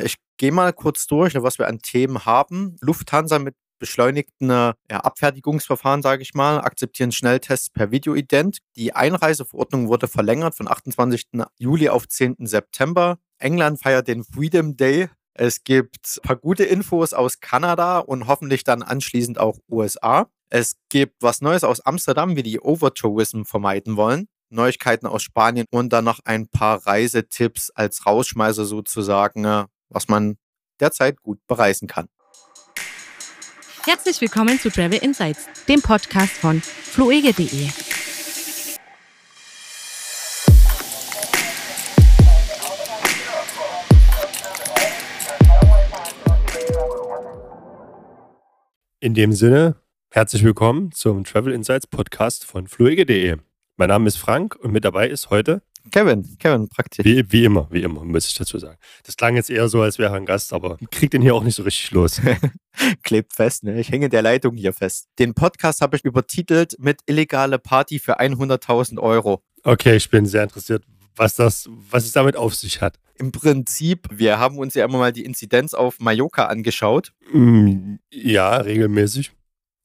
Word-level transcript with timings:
Ich 0.00 0.16
gehe 0.38 0.52
mal 0.52 0.72
kurz 0.72 1.06
durch, 1.06 1.34
was 1.34 1.58
wir 1.58 1.68
an 1.68 1.80
Themen 1.80 2.24
haben. 2.24 2.76
Lufthansa 2.80 3.38
mit 3.38 3.54
beschleunigten 3.78 4.48
ja, 4.48 4.74
Abfertigungsverfahren, 4.88 6.02
sage 6.02 6.22
ich 6.22 6.34
mal, 6.34 6.60
akzeptieren 6.60 7.10
Schnelltests 7.10 7.68
per 7.70 7.90
Videoident. 7.90 8.58
Die 8.76 8.94
Einreiseverordnung 8.94 9.88
wurde 9.88 10.06
verlängert 10.06 10.54
von 10.54 10.68
28. 10.68 11.26
Juli 11.58 11.88
auf 11.88 12.06
10. 12.06 12.36
September. 12.46 13.18
England 13.38 13.80
feiert 13.80 14.06
den 14.06 14.22
Freedom 14.22 14.76
Day. 14.76 15.08
Es 15.34 15.64
gibt 15.64 16.18
ein 16.18 16.22
paar 16.22 16.36
gute 16.36 16.62
Infos 16.62 17.12
aus 17.12 17.40
Kanada 17.40 17.98
und 17.98 18.28
hoffentlich 18.28 18.62
dann 18.62 18.82
anschließend 18.82 19.38
auch 19.38 19.58
USA. 19.68 20.28
Es 20.48 20.76
gibt 20.88 21.16
was 21.20 21.40
Neues 21.40 21.64
aus 21.64 21.80
Amsterdam, 21.80 22.36
wie 22.36 22.44
die 22.44 22.60
Overtourism 22.60 23.42
vermeiden 23.42 23.96
wollen. 23.96 24.28
Neuigkeiten 24.50 25.06
aus 25.06 25.22
Spanien 25.22 25.66
und 25.70 25.92
dann 25.92 26.04
noch 26.04 26.20
ein 26.24 26.46
paar 26.46 26.86
Reisetipps 26.86 27.70
als 27.70 28.06
Rausschmeißer 28.06 28.64
sozusagen, 28.64 29.66
was 29.92 30.08
man 30.08 30.36
derzeit 30.80 31.22
gut 31.22 31.38
bereisen 31.46 31.88
kann. 31.88 32.08
Herzlich 33.84 34.20
willkommen 34.20 34.58
zu 34.60 34.70
Travel 34.70 34.98
Insights, 34.98 35.48
dem 35.68 35.82
Podcast 35.82 36.32
von 36.32 36.60
fluege.de. 36.60 37.68
In 49.00 49.14
dem 49.14 49.32
Sinne, 49.32 49.74
herzlich 50.12 50.44
willkommen 50.44 50.92
zum 50.92 51.24
Travel 51.24 51.52
Insights 51.52 51.88
Podcast 51.88 52.44
von 52.44 52.68
fluege.de. 52.68 53.36
Mein 53.76 53.88
Name 53.88 54.06
ist 54.06 54.16
Frank 54.16 54.54
und 54.54 54.70
mit 54.70 54.84
dabei 54.84 55.08
ist 55.08 55.30
heute 55.30 55.60
Kevin, 55.90 56.36
Kevin, 56.38 56.68
praktisch. 56.68 57.04
Wie, 57.04 57.24
wie 57.30 57.44
immer, 57.44 57.68
wie 57.70 57.82
immer, 57.82 58.04
muss 58.04 58.26
ich 58.26 58.34
dazu 58.34 58.58
sagen. 58.58 58.78
Das 59.04 59.16
klang 59.16 59.36
jetzt 59.36 59.50
eher 59.50 59.68
so, 59.68 59.82
als 59.82 59.98
wäre 59.98 60.12
er 60.12 60.16
ein 60.16 60.26
Gast, 60.26 60.52
aber 60.52 60.78
kriegt 60.90 61.12
den 61.12 61.22
hier 61.22 61.34
auch 61.34 61.42
nicht 61.42 61.56
so 61.56 61.62
richtig 61.62 61.90
los. 61.90 62.20
Klebt 63.02 63.32
fest, 63.32 63.64
ne? 63.64 63.80
Ich 63.80 63.90
hänge 63.90 64.08
der 64.08 64.22
Leitung 64.22 64.56
hier 64.56 64.72
fest. 64.72 65.08
Den 65.18 65.34
Podcast 65.34 65.80
habe 65.80 65.96
ich 65.96 66.04
übertitelt 66.04 66.76
mit 66.78 67.00
illegale 67.06 67.58
Party 67.58 67.98
für 67.98 68.20
100.000 68.20 68.98
Euro. 68.98 69.42
Okay, 69.64 69.96
ich 69.96 70.08
bin 70.10 70.26
sehr 70.26 70.44
interessiert, 70.44 70.84
was 71.16 71.36
das, 71.36 71.68
was 71.90 72.04
es 72.04 72.12
damit 72.12 72.36
auf 72.36 72.54
sich 72.54 72.80
hat. 72.80 72.98
Im 73.18 73.30
Prinzip, 73.30 74.08
wir 74.10 74.38
haben 74.38 74.58
uns 74.58 74.74
ja 74.74 74.84
immer 74.84 74.98
mal 74.98 75.12
die 75.12 75.24
Inzidenz 75.24 75.74
auf 75.74 76.00
Mallorca 76.00 76.46
angeschaut. 76.46 77.12
Mm, 77.32 77.96
ja, 78.10 78.56
regelmäßig. 78.56 79.32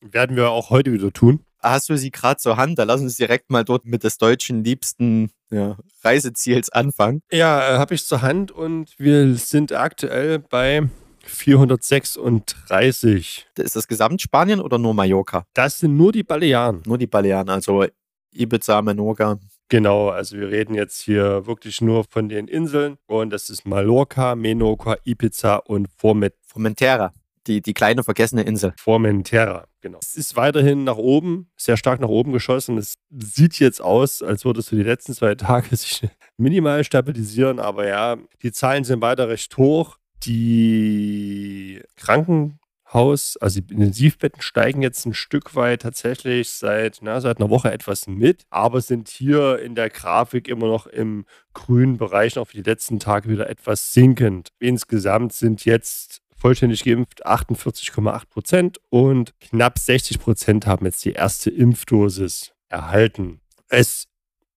Werden 0.01 0.35
wir 0.35 0.49
auch 0.49 0.69
heute 0.69 0.93
wieder 0.93 1.11
tun. 1.11 1.43
Hast 1.61 1.89
du 1.89 1.97
sie 1.97 2.11
gerade 2.11 2.37
zur 2.37 2.55
Hand? 2.57 2.77
Da 2.79 2.83
lass 2.83 3.01
uns 3.01 3.17
direkt 3.17 3.49
mal 3.49 3.63
dort 3.63 3.85
mit 3.85 4.03
des 4.03 4.17
deutschen 4.17 4.63
liebsten 4.63 5.31
ja, 5.49 5.77
Reiseziels 6.03 6.69
anfangen. 6.69 7.21
Ja, 7.31 7.75
äh, 7.75 7.77
habe 7.77 7.95
ich 7.95 8.05
zur 8.05 8.21
Hand 8.21 8.51
und 8.51 8.93
wir 8.97 9.35
sind 9.35 9.71
aktuell 9.73 10.39
bei 10.39 10.89
436. 11.23 13.47
Ist 13.57 13.75
das 13.75 13.87
Gesamtspanien 13.87 14.59
oder 14.59 14.77
nur 14.77 14.93
Mallorca? 14.93 15.45
Das 15.53 15.79
sind 15.79 15.97
nur 15.97 16.11
die 16.11 16.23
Balearen. 16.23 16.83
Nur 16.85 16.97
die 16.97 17.07
Balearen, 17.07 17.49
also 17.49 17.85
Ibiza, 18.31 18.81
Menorca. 18.81 19.39
Genau, 19.69 20.09
also 20.09 20.37
wir 20.37 20.49
reden 20.49 20.75
jetzt 20.75 21.01
hier 21.01 21.45
wirklich 21.45 21.81
nur 21.81 22.05
von 22.05 22.29
den 22.29 22.47
Inseln 22.47 22.97
und 23.05 23.31
das 23.31 23.49
ist 23.49 23.67
Mallorca, 23.67 24.33
Menorca, 24.35 24.95
Ibiza 25.03 25.57
und 25.57 25.89
Formentera 25.97 27.11
die, 27.47 27.61
die 27.61 27.73
kleine 27.73 28.03
vergessene 28.03 28.43
Insel. 28.43 28.73
Formentera, 28.77 29.65
genau. 29.81 29.99
Es 30.01 30.15
ist 30.15 30.35
weiterhin 30.35 30.83
nach 30.83 30.97
oben, 30.97 31.49
sehr 31.55 31.77
stark 31.77 31.99
nach 31.99 32.09
oben 32.09 32.33
geschossen. 32.33 32.77
Es 32.77 32.95
sieht 33.09 33.59
jetzt 33.59 33.81
aus, 33.81 34.21
als 34.21 34.45
würde 34.45 34.59
es 34.59 34.69
für 34.69 34.75
die 34.75 34.83
letzten 34.83 35.13
zwei 35.13 35.35
Tage 35.35 35.75
sich 35.75 36.07
minimal 36.37 36.83
stabilisieren, 36.83 37.59
aber 37.59 37.87
ja, 37.87 38.17
die 38.43 38.51
Zahlen 38.51 38.83
sind 38.83 39.01
weiter 39.01 39.29
recht 39.29 39.57
hoch. 39.57 39.97
Die 40.23 41.81
Krankenhaus, 41.95 43.37
also 43.37 43.61
die 43.61 43.73
Intensivbetten 43.73 44.41
steigen 44.41 44.81
jetzt 44.81 45.05
ein 45.05 45.13
Stück 45.13 45.55
weit 45.55 45.83
tatsächlich 45.83 46.49
seit, 46.53 46.99
na, 47.01 47.21
seit 47.21 47.39
einer 47.39 47.51
Woche 47.51 47.71
etwas 47.71 48.07
mit, 48.07 48.43
aber 48.49 48.81
sind 48.81 49.09
hier 49.09 49.59
in 49.59 49.75
der 49.75 49.91
Grafik 49.91 50.47
immer 50.47 50.67
noch 50.67 50.87
im 50.87 51.25
grünen 51.53 51.97
Bereich, 51.97 52.35
noch 52.35 52.47
für 52.47 52.57
die 52.57 52.69
letzten 52.69 52.99
Tage 52.99 53.29
wieder 53.29 53.47
etwas 53.47 53.93
sinkend. 53.93 54.49
Insgesamt 54.59 55.33
sind 55.33 55.65
jetzt 55.65 56.21
vollständig 56.37 56.83
geimpft 56.83 57.25
48,8 57.25 58.27
Prozent 58.27 58.77
und 58.89 59.33
knapp 59.39 59.79
60 59.79 60.19
Prozent 60.19 60.65
haben 60.65 60.85
jetzt 60.85 61.03
die 61.03 61.13
erste 61.13 61.49
Impfdosis 61.49 62.53
erhalten. 62.69 63.41
Es 63.67 64.05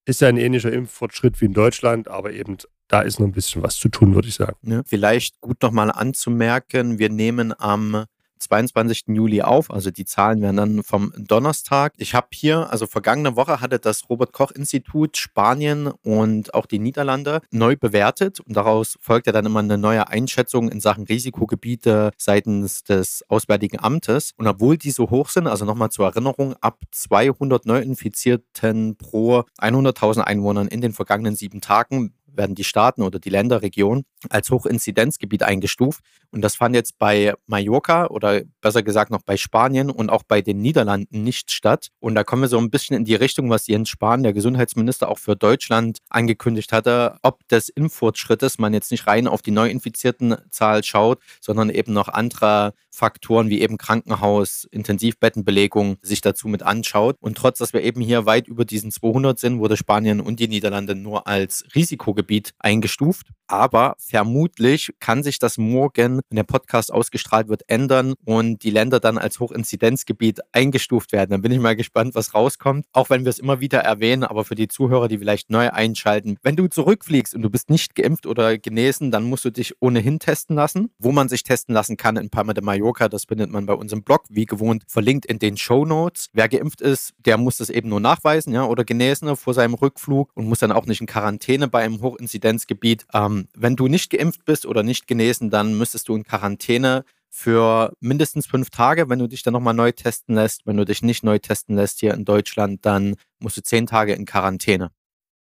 ist 0.04 0.20
ja 0.20 0.28
ein 0.28 0.36
ähnlicher 0.36 0.72
Impffortschritt 0.72 1.40
wie 1.40 1.46
in 1.46 1.54
Deutschland, 1.54 2.08
aber 2.08 2.32
eben 2.32 2.58
da 2.88 3.00
ist 3.02 3.20
noch 3.20 3.26
ein 3.26 3.32
bisschen 3.32 3.62
was 3.62 3.76
zu 3.76 3.88
tun, 3.88 4.14
würde 4.14 4.28
ich 4.28 4.34
sagen. 4.34 4.56
Ja, 4.62 4.82
vielleicht 4.84 5.40
gut 5.40 5.62
nochmal 5.62 5.90
anzumerken, 5.90 6.98
wir 6.98 7.08
nehmen 7.08 7.54
am 7.58 8.04
22. 8.40 9.04
Juli 9.08 9.42
auf. 9.42 9.70
Also 9.70 9.90
die 9.90 10.04
Zahlen 10.04 10.42
werden 10.42 10.56
dann 10.56 10.82
vom 10.82 11.12
Donnerstag. 11.16 11.92
Ich 11.98 12.14
habe 12.14 12.28
hier, 12.32 12.70
also 12.70 12.86
vergangene 12.86 13.36
Woche 13.36 13.60
hatte 13.60 13.78
das 13.78 14.08
Robert 14.10 14.32
Koch 14.32 14.50
Institut 14.50 15.16
Spanien 15.16 15.88
und 16.02 16.54
auch 16.54 16.66
die 16.66 16.78
Niederlande 16.78 17.40
neu 17.50 17.76
bewertet 17.76 18.40
und 18.40 18.56
daraus 18.56 18.98
folgt 19.00 19.26
ja 19.26 19.32
dann 19.32 19.46
immer 19.46 19.60
eine 19.60 19.78
neue 19.78 20.08
Einschätzung 20.08 20.70
in 20.70 20.80
Sachen 20.80 21.04
Risikogebiete 21.04 22.10
seitens 22.16 22.82
des 22.84 23.24
Auswärtigen 23.28 23.78
Amtes. 23.78 24.32
Und 24.36 24.46
obwohl 24.46 24.76
die 24.76 24.90
so 24.90 25.10
hoch 25.10 25.28
sind, 25.28 25.46
also 25.46 25.64
nochmal 25.64 25.90
zur 25.90 26.06
Erinnerung, 26.06 26.54
ab 26.60 26.80
200 26.90 27.66
Neuinfizierten 27.66 28.96
pro 28.96 29.44
100.000 29.58 30.20
Einwohnern 30.20 30.68
in 30.68 30.80
den 30.80 30.92
vergangenen 30.92 31.36
sieben 31.36 31.60
Tagen 31.60 32.14
werden 32.34 32.54
die 32.54 32.64
Staaten 32.64 33.02
oder 33.02 33.18
die 33.18 33.30
Länderregion 33.30 34.04
als 34.28 34.50
Hochinzidenzgebiet 34.50 35.42
eingestuft. 35.42 36.02
Und 36.30 36.42
das 36.42 36.56
fand 36.56 36.74
jetzt 36.74 36.98
bei 36.98 37.34
Mallorca 37.46 38.06
oder 38.06 38.42
besser 38.60 38.82
gesagt 38.82 39.10
noch 39.10 39.22
bei 39.22 39.36
Spanien 39.36 39.90
und 39.90 40.10
auch 40.10 40.22
bei 40.22 40.42
den 40.42 40.60
Niederlanden 40.60 41.22
nicht 41.22 41.50
statt. 41.50 41.88
Und 41.98 42.14
da 42.14 42.24
kommen 42.24 42.42
wir 42.42 42.48
so 42.48 42.58
ein 42.58 42.70
bisschen 42.70 42.96
in 42.96 43.04
die 43.04 43.14
Richtung, 43.14 43.50
was 43.50 43.66
Jens 43.66 43.88
Spahn, 43.88 44.22
der 44.22 44.32
Gesundheitsminister, 44.32 45.08
auch 45.08 45.18
für 45.18 45.36
Deutschland 45.36 45.98
angekündigt 46.08 46.72
hatte, 46.72 47.18
ob 47.22 47.46
des 47.48 47.68
Impffortschrittes 47.68 48.58
man 48.58 48.74
jetzt 48.74 48.90
nicht 48.90 49.06
rein 49.06 49.26
auf 49.26 49.42
die 49.42 49.50
neuinfizierten 49.50 50.36
Zahl 50.50 50.84
schaut, 50.84 51.20
sondern 51.40 51.70
eben 51.70 51.92
noch 51.92 52.08
andere 52.08 52.74
Faktoren 52.90 53.48
wie 53.48 53.60
eben 53.60 53.78
Krankenhaus, 53.78 54.66
Intensivbettenbelegung 54.70 55.96
sich 56.02 56.20
dazu 56.20 56.48
mit 56.48 56.62
anschaut. 56.62 57.16
Und 57.20 57.38
trotz, 57.38 57.58
dass 57.58 57.72
wir 57.72 57.82
eben 57.82 58.00
hier 58.00 58.26
weit 58.26 58.48
über 58.48 58.64
diesen 58.64 58.90
200 58.90 59.38
sind, 59.38 59.58
wurde 59.58 59.76
Spanien 59.76 60.20
und 60.20 60.40
die 60.40 60.48
Niederlande 60.48 60.94
nur 60.94 61.26
als 61.26 61.64
Risikogebiet 61.74 62.52
eingestuft. 62.58 63.28
Aber 63.46 63.96
vermutlich 63.98 64.92
kann 65.00 65.22
sich 65.22 65.38
das 65.38 65.58
morgen, 65.58 66.20
wenn 66.28 66.36
der 66.36 66.44
Podcast 66.44 66.92
ausgestrahlt 66.92 67.48
wird, 67.48 67.62
ändern 67.68 68.14
und 68.24 68.62
die 68.62 68.70
Länder 68.70 69.00
dann 69.00 69.18
als 69.18 69.40
Hochinzidenzgebiet 69.40 70.40
eingestuft 70.52 71.12
werden. 71.12 71.30
Dann 71.30 71.42
bin 71.42 71.50
ich 71.50 71.58
mal 71.58 71.74
gespannt, 71.74 72.14
was 72.14 72.34
rauskommt. 72.34 72.86
Auch 72.92 73.10
wenn 73.10 73.24
wir 73.24 73.30
es 73.30 73.40
immer 73.40 73.60
wieder 73.60 73.80
erwähnen, 73.80 74.22
aber 74.22 74.44
für 74.44 74.54
die 74.54 74.68
Zuhörer, 74.68 75.08
die 75.08 75.18
vielleicht 75.18 75.50
neu 75.50 75.70
einschalten, 75.70 76.36
wenn 76.42 76.56
du 76.56 76.68
zurückfliegst 76.68 77.34
und 77.34 77.42
du 77.42 77.50
bist 77.50 77.70
nicht 77.70 77.96
geimpft 77.96 78.26
oder 78.26 78.56
genesen, 78.56 79.10
dann 79.10 79.24
musst 79.24 79.44
du 79.44 79.50
dich 79.50 79.74
ohnehin 79.80 80.20
testen 80.20 80.54
lassen. 80.54 80.90
Wo 80.98 81.10
man 81.10 81.28
sich 81.28 81.42
testen 81.42 81.74
lassen 81.74 81.96
kann 81.96 82.16
in 82.16 82.30
Palma 82.30 82.54
de 82.54 82.62
Mallorca 82.62 82.79
Mallorca. 82.80 83.08
Das 83.08 83.24
findet 83.24 83.50
man 83.50 83.66
bei 83.66 83.74
uns 83.74 83.92
im 83.92 84.02
Blog, 84.02 84.24
wie 84.28 84.46
gewohnt, 84.46 84.84
verlinkt 84.86 85.26
in 85.26 85.38
den 85.38 85.56
Show 85.56 85.84
Notes. 85.84 86.28
Wer 86.32 86.48
geimpft 86.48 86.80
ist, 86.80 87.12
der 87.18 87.36
muss 87.36 87.58
das 87.58 87.70
eben 87.70 87.88
nur 87.88 88.00
nachweisen, 88.00 88.52
ja, 88.52 88.64
oder 88.64 88.84
Genesene 88.84 89.36
vor 89.36 89.54
seinem 89.54 89.74
Rückflug 89.74 90.30
und 90.34 90.46
muss 90.46 90.60
dann 90.60 90.72
auch 90.72 90.86
nicht 90.86 91.00
in 91.00 91.06
Quarantäne 91.06 91.68
bei 91.68 91.82
einem 91.82 92.00
Hochinzidenzgebiet. 92.00 93.06
Ähm, 93.12 93.48
wenn 93.54 93.76
du 93.76 93.86
nicht 93.88 94.10
geimpft 94.10 94.44
bist 94.44 94.66
oder 94.66 94.82
nicht 94.82 95.06
genesen, 95.06 95.50
dann 95.50 95.76
müsstest 95.76 96.08
du 96.08 96.16
in 96.16 96.24
Quarantäne 96.24 97.04
für 97.28 97.92
mindestens 98.00 98.46
fünf 98.46 98.70
Tage, 98.70 99.08
wenn 99.08 99.20
du 99.20 99.28
dich 99.28 99.42
dann 99.42 99.52
nochmal 99.52 99.74
neu 99.74 99.92
testen 99.92 100.34
lässt. 100.34 100.66
Wenn 100.66 100.76
du 100.76 100.84
dich 100.84 101.02
nicht 101.02 101.22
neu 101.22 101.38
testen 101.38 101.76
lässt 101.76 102.00
hier 102.00 102.14
in 102.14 102.24
Deutschland, 102.24 102.84
dann 102.84 103.16
musst 103.38 103.56
du 103.56 103.62
zehn 103.62 103.86
Tage 103.86 104.14
in 104.14 104.24
Quarantäne. 104.24 104.90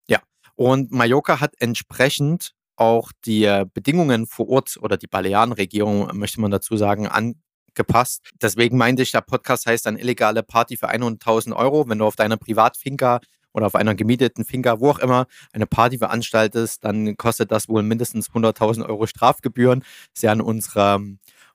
Ja, 0.09 0.21
und 0.55 0.91
Mallorca 0.93 1.41
hat 1.41 1.55
entsprechend 1.59 2.55
auch 2.79 3.13
die 3.25 3.45
äh, 3.45 3.67
Bedingungen 3.73 4.27
vor 4.27 4.49
Ort 4.49 4.79
oder 4.81 4.97
die 4.97 5.07
Balearenregierung, 5.07 6.17
möchte 6.17 6.41
man 6.41 6.51
dazu 6.51 6.77
sagen, 6.77 7.07
angepasst. 7.07 8.31
Deswegen 8.41 8.77
meinte 8.77 9.03
ich, 9.03 9.11
der 9.11 9.21
Podcast 9.21 9.67
heißt 9.67 9.87
dann 9.87 9.99
illegale 9.99 10.43
Party 10.43 10.77
für 10.77 10.91
100.000 10.91 11.55
Euro. 11.57 11.89
Wenn 11.89 11.99
du 11.99 12.07
auf 12.07 12.17
deiner 12.17 12.37
Privatfinca 12.37 13.21
oder 13.53 13.67
auf 13.67 13.75
einer 13.75 13.95
gemieteten 13.95 14.45
Finca, 14.45 14.81
wo 14.81 14.91
auch 14.91 14.99
immer, 14.99 15.27
eine 15.53 15.67
Party 15.67 15.99
veranstaltest, 15.99 16.85
dann 16.85 17.17
kostet 17.17 17.51
das 17.51 17.69
wohl 17.69 17.83
mindestens 17.83 18.31
100.000 18.31 18.87
Euro 18.89 19.07
Strafgebühren. 19.07 19.85
Ja 20.21 20.33
an 20.33 20.41
unserer 20.41 21.01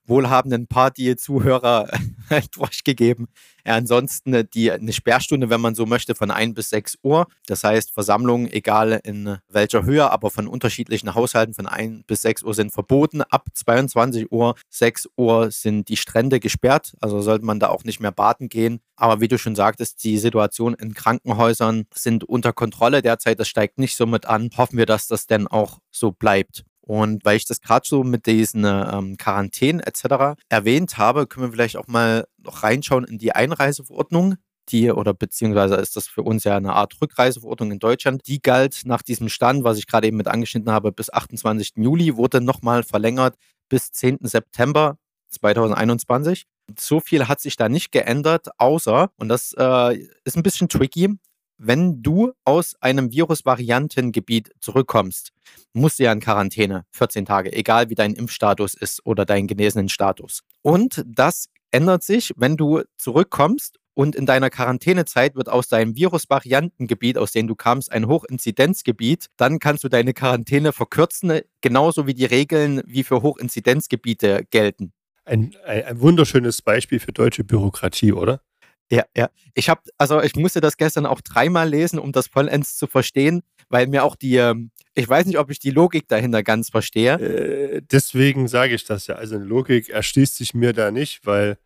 wohlhabenden 0.05 0.67
Party-Zuhörer 0.67 1.89
durchgegeben. 2.53 3.27
Ja, 3.65 3.75
ansonsten 3.75 4.33
äh, 4.33 4.45
die, 4.45 4.71
eine 4.71 4.91
Sperrstunde, 4.91 5.49
wenn 5.49 5.61
man 5.61 5.75
so 5.75 5.85
möchte, 5.85 6.15
von 6.15 6.31
1 6.31 6.53
bis 6.53 6.69
6 6.69 6.97
Uhr. 7.01 7.27
Das 7.45 7.63
heißt, 7.63 7.91
Versammlungen, 7.91 8.51
egal 8.51 8.99
in 9.03 9.37
welcher 9.47 9.83
Höhe, 9.85 10.11
aber 10.11 10.31
von 10.31 10.47
unterschiedlichen 10.47 11.15
Haushalten 11.15 11.53
von 11.53 11.67
1 11.67 12.03
bis 12.05 12.21
6 12.23 12.43
Uhr 12.43 12.53
sind 12.53 12.71
verboten. 12.71 13.21
Ab 13.21 13.47
22 13.53 14.31
Uhr, 14.31 14.55
6 14.69 15.09
Uhr 15.15 15.51
sind 15.51 15.87
die 15.87 15.97
Strände 15.97 16.39
gesperrt. 16.39 16.93
Also 16.99 17.21
sollte 17.21 17.45
man 17.45 17.59
da 17.59 17.69
auch 17.69 17.85
nicht 17.85 18.01
mehr 18.01 18.11
baden 18.11 18.49
gehen. 18.49 18.81
Aber 18.95 19.21
wie 19.21 19.27
du 19.27 19.37
schon 19.37 19.55
sagtest, 19.55 20.03
die 20.03 20.17
Situation 20.17 20.73
in 20.73 20.93
Krankenhäusern 20.93 21.85
sind 21.93 22.25
unter 22.25 22.51
Kontrolle 22.51 23.01
derzeit. 23.01 23.39
Das 23.39 23.47
steigt 23.47 23.79
nicht 23.79 23.95
so 23.95 24.05
mit 24.05 24.25
an. 24.25 24.49
Hoffen 24.57 24.77
wir, 24.77 24.85
dass 24.85 25.07
das 25.07 25.25
denn 25.25 25.47
auch 25.47 25.79
so 25.91 26.11
bleibt. 26.11 26.65
Und 26.85 27.23
weil 27.23 27.37
ich 27.37 27.45
das 27.45 27.61
gerade 27.61 27.87
so 27.87 28.03
mit 28.03 28.25
diesen 28.25 28.65
ähm, 28.65 29.15
Quarantänen 29.17 29.81
etc. 29.81 30.37
erwähnt 30.49 30.97
habe, 30.97 31.27
können 31.27 31.47
wir 31.47 31.51
vielleicht 31.53 31.77
auch 31.77 31.87
mal 31.87 32.27
noch 32.37 32.63
reinschauen 32.63 33.05
in 33.05 33.17
die 33.17 33.31
Einreiseverordnung. 33.31 34.35
Die 34.69 34.91
oder 34.91 35.13
beziehungsweise 35.13 35.75
ist 35.75 35.95
das 35.95 36.07
für 36.07 36.23
uns 36.23 36.43
ja 36.43 36.57
eine 36.57 36.73
Art 36.73 36.95
Rückreiseverordnung 37.01 37.71
in 37.71 37.79
Deutschland. 37.79 38.27
Die 38.27 38.41
galt 38.41 38.81
nach 38.85 39.01
diesem 39.01 39.29
Stand, 39.29 39.63
was 39.63 39.77
ich 39.77 39.87
gerade 39.87 40.07
eben 40.07 40.17
mit 40.17 40.27
angeschnitten 40.27 40.71
habe, 40.71 40.91
bis 40.91 41.11
28. 41.11 41.73
Juli, 41.77 42.17
wurde 42.17 42.41
nochmal 42.41 42.83
verlängert 42.83 43.35
bis 43.69 43.91
10. 43.91 44.19
September 44.21 44.97
2021. 45.29 46.45
So 46.77 46.99
viel 46.99 47.27
hat 47.27 47.39
sich 47.39 47.55
da 47.55 47.69
nicht 47.69 47.91
geändert, 47.91 48.49
außer, 48.57 49.09
und 49.17 49.29
das 49.29 49.53
äh, 49.57 49.97
ist 50.23 50.37
ein 50.37 50.43
bisschen 50.43 50.69
tricky, 50.69 51.17
wenn 51.57 52.01
du 52.01 52.33
aus 52.45 52.75
einem 52.81 53.11
Virusvariantengebiet 53.11 54.51
zurückkommst, 54.59 55.31
musst 55.73 55.99
du 55.99 56.03
ja 56.03 56.11
in 56.11 56.19
Quarantäne, 56.19 56.85
14 56.91 57.25
Tage, 57.25 57.53
egal 57.53 57.89
wie 57.89 57.95
dein 57.95 58.13
Impfstatus 58.13 58.73
ist 58.73 59.05
oder 59.05 59.25
dein 59.25 59.47
genesenen 59.47 59.89
Status. 59.89 60.41
Und 60.61 61.03
das 61.05 61.49
ändert 61.71 62.03
sich, 62.03 62.33
wenn 62.37 62.57
du 62.57 62.81
zurückkommst 62.97 63.79
und 63.95 64.15
in 64.15 64.25
deiner 64.25 64.49
Quarantänezeit 64.49 65.35
wird 65.35 65.49
aus 65.49 65.67
deinem 65.67 65.95
Virusvariantengebiet, 65.95 67.17
aus 67.17 67.31
dem 67.31 67.47
du 67.47 67.55
kamst, 67.55 67.91
ein 67.91 68.07
Hochinzidenzgebiet. 68.07 69.27
Dann 69.37 69.59
kannst 69.59 69.83
du 69.83 69.89
deine 69.89 70.13
Quarantäne 70.13 70.73
verkürzen, 70.73 71.41
genauso 71.61 72.07
wie 72.07 72.13
die 72.13 72.25
Regeln 72.25 72.81
wie 72.85 73.03
für 73.03 73.21
Hochinzidenzgebiete 73.21 74.45
gelten. 74.49 74.93
Ein, 75.25 75.55
ein, 75.65 75.85
ein 75.85 76.01
wunderschönes 76.01 76.61
Beispiel 76.61 76.99
für 76.99 77.13
deutsche 77.13 77.43
Bürokratie, 77.43 78.13
oder? 78.13 78.41
Ja, 78.91 79.03
ja. 79.15 79.29
Ich 79.53 79.69
habe, 79.69 79.81
also 79.97 80.21
ich 80.21 80.35
musste 80.35 80.61
das 80.61 80.77
gestern 80.77 81.05
auch 81.05 81.21
dreimal 81.21 81.69
lesen, 81.69 81.99
um 81.99 82.11
das 82.11 82.27
vollends 82.27 82.77
zu 82.77 82.87
verstehen, 82.87 83.41
weil 83.69 83.87
mir 83.87 84.03
auch 84.03 84.15
die, 84.15 84.35
ähm, 84.35 84.71
ich 84.93 85.07
weiß 85.07 85.25
nicht, 85.25 85.39
ob 85.39 85.49
ich 85.49 85.59
die 85.59 85.71
Logik 85.71 86.07
dahinter 86.07 86.43
ganz 86.43 86.69
verstehe. 86.69 87.13
Äh, 87.13 87.81
deswegen 87.81 88.47
sage 88.47 88.75
ich 88.75 88.85
das 88.85 89.07
ja. 89.07 89.15
Also 89.15 89.35
eine 89.35 89.45
Logik 89.45 89.89
erschließt 89.89 90.35
sich 90.35 90.53
mir 90.53 90.73
da 90.73 90.91
nicht, 90.91 91.25
weil 91.25 91.57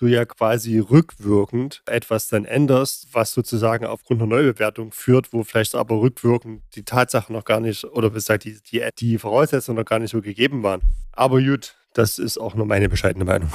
du 0.00 0.06
ja 0.06 0.24
quasi 0.24 0.78
rückwirkend 0.78 1.82
etwas 1.84 2.28
dann 2.28 2.46
änderst, 2.46 3.08
was 3.12 3.32
sozusagen 3.32 3.84
aufgrund 3.84 4.22
einer 4.22 4.30
Neubewertung 4.30 4.92
führt, 4.92 5.32
wo 5.34 5.44
vielleicht 5.44 5.74
aber 5.74 6.00
rückwirkend 6.00 6.62
die 6.74 6.84
Tatsachen 6.84 7.34
noch 7.34 7.44
gar 7.44 7.60
nicht, 7.60 7.84
oder 7.84 8.08
besser 8.08 8.38
die, 8.38 8.58
die, 8.62 8.82
die 8.98 9.18
Voraussetzungen 9.18 9.76
noch 9.76 9.84
gar 9.84 9.98
nicht 9.98 10.12
so 10.12 10.22
gegeben 10.22 10.62
waren. 10.62 10.80
Aber 11.12 11.42
gut, 11.42 11.76
das 11.92 12.18
ist 12.18 12.38
auch 12.38 12.54
nur 12.54 12.66
meine 12.66 12.88
bescheidene 12.88 13.24
Meinung. 13.24 13.50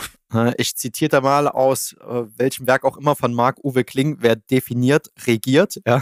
Ich 0.58 0.76
zitiere 0.76 1.10
da 1.10 1.22
mal 1.22 1.48
aus 1.48 1.94
äh, 1.94 2.24
welchem 2.36 2.68
Werk 2.68 2.84
auch 2.84 2.98
immer 2.98 3.16
von 3.16 3.34
Marc-Uwe 3.34 3.84
Kling, 3.84 4.18
wer 4.20 4.36
definiert, 4.36 5.12
regiert. 5.26 5.80
Ja. 5.88 6.02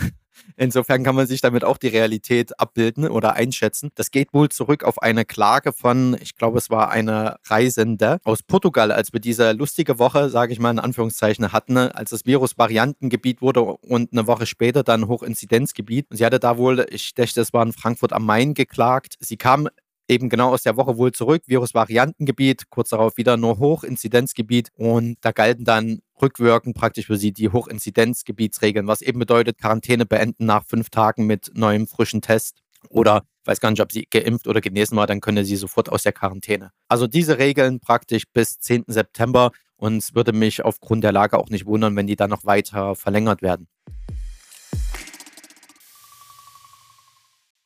Insofern 0.58 1.04
kann 1.04 1.16
man 1.16 1.28
sich 1.28 1.42
damit 1.42 1.64
auch 1.64 1.78
die 1.78 1.88
Realität 1.88 2.60
abbilden 2.60 3.08
oder 3.08 3.34
einschätzen. 3.34 3.92
Das 3.96 4.12
geht 4.12 4.34
wohl 4.34 4.50
zurück 4.50 4.84
auf 4.84 5.02
eine 5.02 5.26
Klage 5.26 5.74
von, 5.74 6.18
ich 6.20 6.36
glaube, 6.36 6.58
es 6.58 6.70
war 6.70 6.90
eine 6.90 7.38
Reisende 7.46 8.20
aus 8.24 8.44
Portugal, 8.44 8.92
als 8.92 9.14
wir 9.14 9.20
diese 9.20 9.52
lustige 9.52 10.00
Woche, 10.00 10.30
sage 10.30 10.54
ich 10.54 10.60
mal 10.60 10.72
in 10.72 10.80
Anführungszeichen, 10.80 11.52
hatten, 11.52 11.78
als 11.78 12.12
das 12.12 12.26
Virus 12.26 12.58
Variantengebiet 12.58 13.42
wurde 13.42 13.62
und 13.62 14.12
eine 14.12 14.28
Woche 14.28 14.46
später 14.46 14.84
dann 14.84 15.08
Hochinzidenzgebiet. 15.08 16.08
Und 16.10 16.18
sie 16.18 16.26
hatte 16.26 16.40
da 16.40 16.58
wohl, 16.58 16.86
ich 16.90 17.14
dachte, 17.14 17.42
es 17.42 17.54
war 17.54 17.64
in 17.64 17.74
Frankfurt 17.74 18.14
am 18.14 18.26
Main 18.26 18.54
geklagt. 18.54 19.16
Sie 19.20 19.38
kam 19.38 19.70
eben 20.08 20.30
genau 20.30 20.50
aus 20.50 20.64
der 20.64 20.78
Woche 20.78 20.98
wohl 20.98 21.12
zurück, 21.12 21.44
Virusvariantengebiet, 21.46 22.70
kurz 22.70 22.90
darauf 22.90 23.18
wieder 23.18 23.38
nur 23.38 23.60
Hochinzidenzgebiet 23.60 24.70
und 24.76 25.18
da 25.22 25.32
galten 25.32 25.66
dann 25.66 26.00
rückwirkend 26.22 26.76
praktisch 26.76 27.08
für 27.08 27.18
sie 27.18 27.32
die 27.32 27.50
Hochinzidenzgebietsregeln, 27.50 28.88
was 28.88 29.02
eben 29.02 29.20
bedeutet, 29.20 29.58
Quarantäne 29.58 30.06
beenden 30.06 30.46
nach 30.46 30.66
fünf 30.66 30.90
Tagen 30.90 31.26
mit 31.26 31.52
neuem 31.54 31.88
frischen 31.88 32.22
Test 32.22 32.60
oder 32.90 33.24
ich 33.44 33.48
weiß 33.48 33.60
gar 33.60 33.72
nicht, 33.72 33.82
ob 33.82 33.92
sie 33.92 34.08
geimpft 34.10 34.48
oder 34.48 34.62
genesen 34.62 34.98
war, 34.98 35.06
dann 35.06 35.20
könne 35.20 35.44
sie 35.44 35.58
sofort 35.58 35.90
aus 35.90 36.04
der 36.04 36.14
Quarantäne. 36.14 36.72
Also 36.88 37.08
diese 37.08 37.40
Regeln 37.40 37.82
praktisch 37.82 38.24
bis 38.32 38.58
10. 38.60 38.86
September 38.88 39.52
und 39.76 39.98
es 39.98 40.16
würde 40.16 40.32
mich 40.32 40.64
aufgrund 40.64 41.04
der 41.04 41.12
Lage 41.12 41.38
auch 41.38 41.50
nicht 41.50 41.66
wundern, 41.66 41.96
wenn 41.98 42.08
die 42.08 42.16
dann 42.16 42.30
noch 42.30 42.46
weiter 42.46 42.96
verlängert 42.96 43.42
werden. 43.42 43.68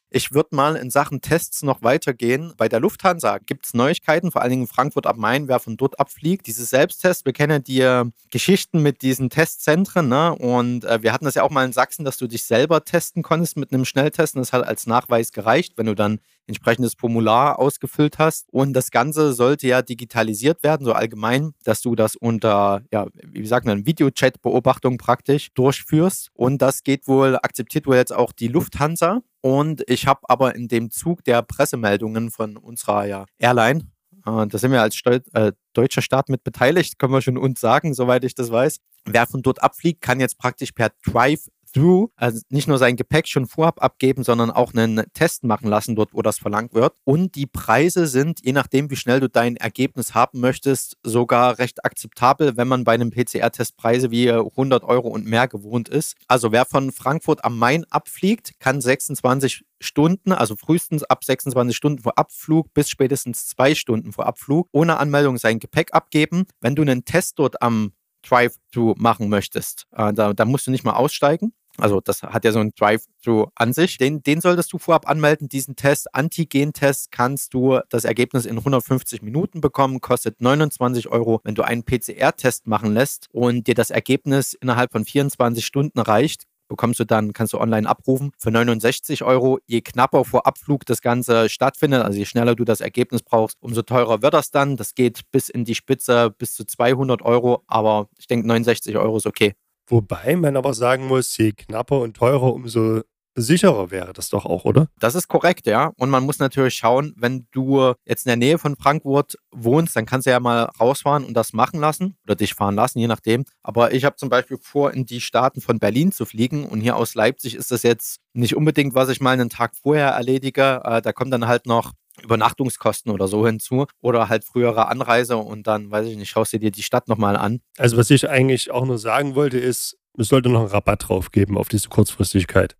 Ich 0.09 0.31
würde 0.31 0.55
mal 0.55 0.77
in 0.77 0.89
Sachen 0.89 1.19
Tests 1.19 1.63
noch 1.63 1.81
weitergehen. 1.81 2.53
Bei 2.55 2.69
der 2.69 2.79
Lufthansa 2.79 3.39
gibt 3.39 3.65
es 3.65 3.73
Neuigkeiten, 3.73 4.31
vor 4.31 4.41
allen 4.41 4.51
Dingen 4.51 4.67
Frankfurt 4.67 5.05
am 5.05 5.17
Main, 5.17 5.49
wer 5.49 5.59
von 5.59 5.75
dort 5.75 5.99
abfliegt. 5.99 6.47
Diese 6.47 6.63
Selbsttests, 6.63 7.25
wir 7.25 7.33
kennen 7.33 7.61
die 7.61 7.81
äh, 7.81 8.05
Geschichten 8.31 8.81
mit 8.81 9.01
diesen 9.01 9.29
Testzentren. 9.29 10.07
Ne? 10.07 10.33
Und 10.33 10.85
äh, 10.85 11.03
wir 11.03 11.11
hatten 11.11 11.25
das 11.25 11.35
ja 11.35 11.43
auch 11.43 11.49
mal 11.49 11.65
in 11.65 11.73
Sachsen, 11.73 12.05
dass 12.05 12.17
du 12.17 12.27
dich 12.27 12.43
selber 12.43 12.85
testen 12.85 13.21
konntest 13.21 13.57
mit 13.57 13.73
einem 13.73 13.83
Schnelltest. 13.83 14.35
Und 14.35 14.43
das 14.43 14.53
hat 14.53 14.65
als 14.65 14.87
Nachweis 14.87 15.33
gereicht, 15.33 15.73
wenn 15.75 15.87
du 15.87 15.93
dann 15.93 16.19
entsprechendes 16.47 16.93
Formular 16.93 17.59
ausgefüllt 17.59 18.17
hast. 18.17 18.47
Und 18.53 18.71
das 18.73 18.91
Ganze 18.91 19.33
sollte 19.33 19.67
ja 19.67 19.81
digitalisiert 19.81 20.63
werden, 20.63 20.85
so 20.85 20.93
allgemein, 20.93 21.53
dass 21.65 21.81
du 21.81 21.95
das 21.95 22.15
unter, 22.15 22.81
ja, 22.93 23.07
wie 23.13 23.45
sagt 23.45 23.65
man, 23.65 23.85
Videochat-Beobachtung 23.85 24.97
praktisch 24.97 25.49
durchführst. 25.53 26.29
Und 26.33 26.61
das 26.61 26.83
geht 26.83 27.07
wohl, 27.09 27.35
akzeptiert 27.35 27.85
wohl 27.85 27.97
jetzt 27.97 28.13
auch 28.13 28.31
die 28.31 28.47
Lufthansa. 28.47 29.21
Und 29.47 29.81
ich 29.87 30.07
habe 30.07 30.19
aber 30.23 30.55
in 30.55 30.67
dem 30.67 30.91
Zug 30.91 31.23
der 31.23 31.41
Pressemeldungen 31.41 32.31
von 32.31 32.57
unserer 32.57 33.05
ja, 33.05 33.25
Airline, 33.37 33.89
äh, 34.25 34.45
da 34.45 34.57
sind 34.57 34.73
wir 34.73 34.81
als 34.81 34.97
Steu 34.97 35.19
äh, 35.31 35.53
deutscher 35.71 36.01
Staat 36.01 36.27
mit 36.27 36.43
beteiligt, 36.43 36.99
können 36.99 37.13
wir 37.13 37.21
schon 37.21 37.37
uns 37.37 37.61
sagen, 37.61 37.93
soweit 37.93 38.25
ich 38.25 38.35
das 38.35 38.51
weiß. 38.51 38.79
Wer 39.05 39.25
von 39.25 39.41
dort 39.41 39.63
abfliegt, 39.63 40.01
kann 40.01 40.19
jetzt 40.19 40.37
praktisch 40.37 40.73
per 40.73 40.91
Drive 41.05 41.47
Through, 41.73 42.09
also 42.15 42.41
nicht 42.49 42.67
nur 42.67 42.77
sein 42.77 42.95
Gepäck 42.95 43.27
schon 43.27 43.47
vorab 43.47 43.83
abgeben, 43.83 44.23
sondern 44.23 44.51
auch 44.51 44.73
einen 44.73 45.03
Test 45.13 45.43
machen 45.43 45.69
lassen 45.69 45.95
dort, 45.95 46.13
wo 46.13 46.21
das 46.21 46.37
verlangt 46.39 46.73
wird. 46.73 46.93
Und 47.03 47.35
die 47.35 47.45
Preise 47.45 48.07
sind, 48.07 48.39
je 48.43 48.53
nachdem, 48.53 48.89
wie 48.89 48.95
schnell 48.95 49.19
du 49.19 49.29
dein 49.29 49.55
Ergebnis 49.55 50.13
haben 50.13 50.39
möchtest, 50.39 50.97
sogar 51.03 51.59
recht 51.59 51.85
akzeptabel, 51.85 52.57
wenn 52.57 52.67
man 52.67 52.83
bei 52.83 52.93
einem 52.93 53.11
PCR-Test 53.11 53.77
Preise 53.77 54.11
wie 54.11 54.31
100 54.31 54.83
Euro 54.83 55.09
und 55.09 55.25
mehr 55.25 55.47
gewohnt 55.47 55.89
ist. 55.89 56.15
Also 56.27 56.51
wer 56.51 56.65
von 56.65 56.91
Frankfurt 56.91 57.43
am 57.45 57.57
Main 57.57 57.85
abfliegt, 57.89 58.59
kann 58.59 58.81
26 58.81 59.63
Stunden, 59.79 60.31
also 60.31 60.55
frühestens 60.55 61.03
ab 61.03 61.23
26 61.23 61.75
Stunden 61.75 62.01
vor 62.01 62.17
Abflug 62.17 62.73
bis 62.73 62.89
spätestens 62.89 63.47
zwei 63.47 63.75
Stunden 63.75 64.11
vor 64.11 64.25
Abflug, 64.25 64.67
ohne 64.71 64.97
Anmeldung 64.97 65.37
sein 65.37 65.59
Gepäck 65.59 65.93
abgeben. 65.93 66.45
Wenn 66.61 66.75
du 66.75 66.81
einen 66.81 67.05
Test 67.05 67.37
dort 67.37 67.61
am 67.61 67.91
Drive-Thru 68.23 68.95
machen 68.97 69.29
möchtest, 69.29 69.85
äh, 69.91 70.13
da, 70.13 70.33
da 70.33 70.45
musst 70.45 70.67
du 70.67 70.71
nicht 70.71 70.83
mal 70.83 70.93
aussteigen. 70.93 71.53
Also 71.79 72.01
das 72.01 72.23
hat 72.23 72.43
ja 72.43 72.51
so 72.51 72.59
ein 72.59 72.71
Drive-Thru 72.75 73.47
an 73.55 73.71
sich. 73.71 73.97
Den, 73.97 74.23
den 74.23 74.41
solltest 74.41 74.73
du 74.73 74.79
vorab 74.79 75.07
anmelden. 75.07 75.47
Diesen 75.47 75.75
Test, 75.75 76.13
Antigen-Test, 76.13 77.11
kannst 77.11 77.53
du 77.53 77.79
das 77.89 78.03
Ergebnis 78.03 78.45
in 78.45 78.57
150 78.57 79.21
Minuten 79.21 79.61
bekommen, 79.61 80.01
kostet 80.01 80.41
29 80.41 81.07
Euro. 81.07 81.39
Wenn 81.43 81.55
du 81.55 81.61
einen 81.61 81.83
PCR-Test 81.83 82.65
machen 82.65 82.93
lässt 82.93 83.27
und 83.31 83.67
dir 83.67 83.75
das 83.75 83.91
Ergebnis 83.91 84.53
innerhalb 84.53 84.91
von 84.91 85.05
24 85.05 85.63
Stunden 85.63 85.99
reicht, 85.99 86.45
bekommst 86.67 86.99
du 86.99 87.05
dann, 87.05 87.33
kannst 87.33 87.53
du 87.53 87.59
online 87.59 87.87
abrufen 87.87 88.31
für 88.37 88.51
69 88.51 89.23
Euro. 89.23 89.59
Je 89.65 89.81
knapper 89.81 90.25
vor 90.25 90.45
Abflug 90.45 90.85
das 90.85 91.01
Ganze 91.01 91.49
stattfindet, 91.49 92.03
also 92.03 92.17
je 92.17 92.25
schneller 92.25 92.55
du 92.55 92.65
das 92.65 92.81
Ergebnis 92.81 93.23
brauchst, 93.23 93.57
umso 93.61 93.81
teurer 93.81 94.21
wird 94.21 94.33
das 94.33 94.51
dann. 94.51 94.77
Das 94.77 94.95
geht 94.95 95.21
bis 95.31 95.49
in 95.49 95.65
die 95.65 95.75
Spitze, 95.75 96.33
bis 96.37 96.53
zu 96.53 96.65
200 96.65 97.21
Euro, 97.21 97.63
aber 97.67 98.09
ich 98.17 98.27
denke 98.27 98.47
69 98.47 98.97
Euro 98.97 99.17
ist 99.17 99.25
okay. 99.25 99.53
Wobei 99.89 100.35
man 100.35 100.57
aber 100.57 100.73
sagen 100.73 101.07
muss, 101.07 101.35
je 101.37 101.53
knapper 101.53 102.01
und 102.01 102.17
teurer, 102.17 102.53
umso 102.53 103.01
sicherer 103.41 103.91
wäre 103.91 104.13
das 104.13 104.29
doch 104.29 104.45
auch, 104.45 104.65
oder? 104.65 104.87
Das 104.99 105.15
ist 105.15 105.27
korrekt, 105.27 105.67
ja. 105.67 105.91
Und 105.97 106.09
man 106.09 106.23
muss 106.23 106.39
natürlich 106.39 106.75
schauen, 106.75 107.13
wenn 107.17 107.47
du 107.51 107.93
jetzt 108.05 108.25
in 108.25 108.29
der 108.29 108.37
Nähe 108.37 108.57
von 108.57 108.75
Frankfurt 108.75 109.37
wohnst, 109.51 109.95
dann 109.95 110.05
kannst 110.05 110.27
du 110.27 110.31
ja 110.31 110.39
mal 110.39 110.63
rausfahren 110.79 111.23
und 111.23 111.33
das 111.33 111.53
machen 111.53 111.79
lassen 111.79 112.17
oder 112.25 112.35
dich 112.35 112.53
fahren 112.53 112.75
lassen, 112.75 112.99
je 112.99 113.07
nachdem. 113.07 113.45
Aber 113.63 113.93
ich 113.93 114.05
habe 114.05 114.15
zum 114.15 114.29
Beispiel 114.29 114.57
vor, 114.61 114.91
in 114.93 115.05
die 115.05 115.21
Staaten 115.21 115.61
von 115.61 115.79
Berlin 115.79 116.11
zu 116.11 116.25
fliegen 116.25 116.65
und 116.65 116.81
hier 116.81 116.95
aus 116.95 117.15
Leipzig 117.15 117.55
ist 117.55 117.71
das 117.71 117.83
jetzt 117.83 118.19
nicht 118.33 118.55
unbedingt, 118.55 118.95
was 118.95 119.09
ich 119.09 119.21
mal 119.21 119.31
einen 119.31 119.49
Tag 119.49 119.75
vorher 119.75 120.09
erledige. 120.09 120.81
Äh, 120.83 121.01
da 121.01 121.13
kommt 121.13 121.31
dann 121.33 121.47
halt 121.47 121.65
noch 121.65 121.93
Übernachtungskosten 122.23 123.11
oder 123.11 123.27
so 123.27 123.45
hinzu 123.45 123.85
oder 124.01 124.29
halt 124.29 124.43
frühere 124.43 124.87
Anreise 124.87 125.37
und 125.37 125.67
dann, 125.67 125.91
weiß 125.91 126.07
ich 126.07 126.17
nicht, 126.17 126.29
schaust 126.29 126.53
du 126.53 126.59
dir 126.59 126.71
die 126.71 126.83
Stadt 126.83 127.07
nochmal 127.07 127.35
an. 127.35 127.61
Also 127.77 127.97
was 127.97 128.09
ich 128.09 128.29
eigentlich 128.29 128.71
auch 128.71 128.85
nur 128.85 128.97
sagen 128.97 129.35
wollte 129.35 129.59
ist, 129.59 129.97
es 130.17 130.29
sollte 130.29 130.49
noch 130.49 130.61
einen 130.61 130.69
Rabatt 130.69 131.07
drauf 131.07 131.31
geben 131.31 131.57
auf 131.57 131.69
diese 131.69 131.89
Kurzfristigkeit. 131.89 132.75